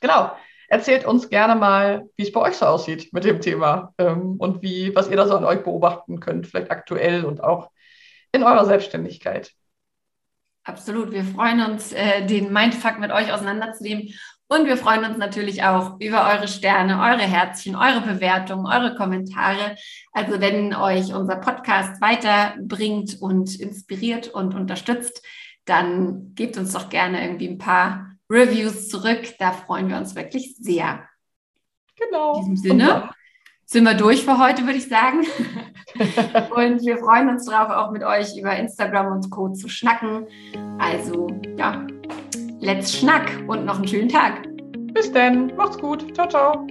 genau, 0.00 0.32
erzählt 0.68 1.06
uns 1.06 1.30
gerne 1.30 1.54
mal, 1.54 2.10
wie 2.18 2.24
es 2.24 2.32
bei 2.32 2.42
euch 2.42 2.56
so 2.58 2.66
aussieht 2.66 3.10
mit 3.14 3.24
dem 3.24 3.40
Thema 3.40 3.94
ähm, 3.96 4.36
und 4.36 4.60
wie, 4.60 4.94
was 4.94 5.08
ihr 5.08 5.16
da 5.16 5.26
so 5.26 5.34
an 5.34 5.46
euch 5.46 5.64
beobachten 5.64 6.20
könnt, 6.20 6.46
vielleicht 6.46 6.70
aktuell 6.70 7.24
und 7.24 7.42
auch 7.42 7.70
in 8.32 8.42
eurer 8.42 8.66
Selbstständigkeit. 8.66 9.50
Absolut. 10.62 11.10
Wir 11.10 11.24
freuen 11.24 11.64
uns, 11.64 11.94
äh, 11.94 12.26
den 12.26 12.52
Mindfuck 12.52 12.98
mit 12.98 13.12
euch 13.12 13.32
auseinanderzunehmen. 13.32 14.12
Und 14.48 14.66
wir 14.66 14.78
freuen 14.78 15.04
uns 15.04 15.18
natürlich 15.18 15.62
auch 15.62 16.00
über 16.00 16.26
eure 16.26 16.48
Sterne, 16.48 17.00
eure 17.00 17.20
Herzchen, 17.20 17.76
eure 17.76 18.00
Bewertungen, 18.00 18.66
eure 18.66 18.94
Kommentare. 18.94 19.76
Also 20.12 20.40
wenn 20.40 20.74
euch 20.74 21.12
unser 21.12 21.36
Podcast 21.36 22.00
weiterbringt 22.00 23.20
und 23.20 23.60
inspiriert 23.60 24.28
und 24.28 24.54
unterstützt, 24.54 25.22
dann 25.66 26.34
gebt 26.34 26.56
uns 26.56 26.72
doch 26.72 26.88
gerne 26.88 27.22
irgendwie 27.22 27.48
ein 27.48 27.58
paar 27.58 28.12
Reviews 28.30 28.88
zurück. 28.88 29.34
Da 29.38 29.52
freuen 29.52 29.90
wir 29.90 29.98
uns 29.98 30.14
wirklich 30.14 30.56
sehr. 30.56 31.06
Genau. 31.98 32.36
In 32.36 32.40
diesem 32.40 32.56
Sinne 32.56 33.10
sind 33.66 33.84
wir 33.84 33.94
durch 33.94 34.24
für 34.24 34.38
heute, 34.38 34.64
würde 34.64 34.78
ich 34.78 34.88
sagen. 34.88 35.26
und 36.56 36.86
wir 36.86 36.96
freuen 36.96 37.28
uns 37.28 37.44
darauf, 37.44 37.70
auch 37.70 37.90
mit 37.90 38.02
euch 38.02 38.34
über 38.38 38.56
Instagram 38.56 39.12
und 39.12 39.30
Co. 39.30 39.50
zu 39.50 39.68
schnacken. 39.68 40.26
Also, 40.78 41.26
ja, 41.58 41.86
let's 42.60 42.98
schnack 42.98 43.30
und 43.46 43.64
noch 43.64 43.76
einen 43.76 43.88
schönen 43.88 44.08
Tag. 44.08 44.46
Bis 44.94 45.12
dann. 45.12 45.54
Macht's 45.56 45.78
gut. 45.78 46.14
Ciao, 46.14 46.28
ciao. 46.28 46.66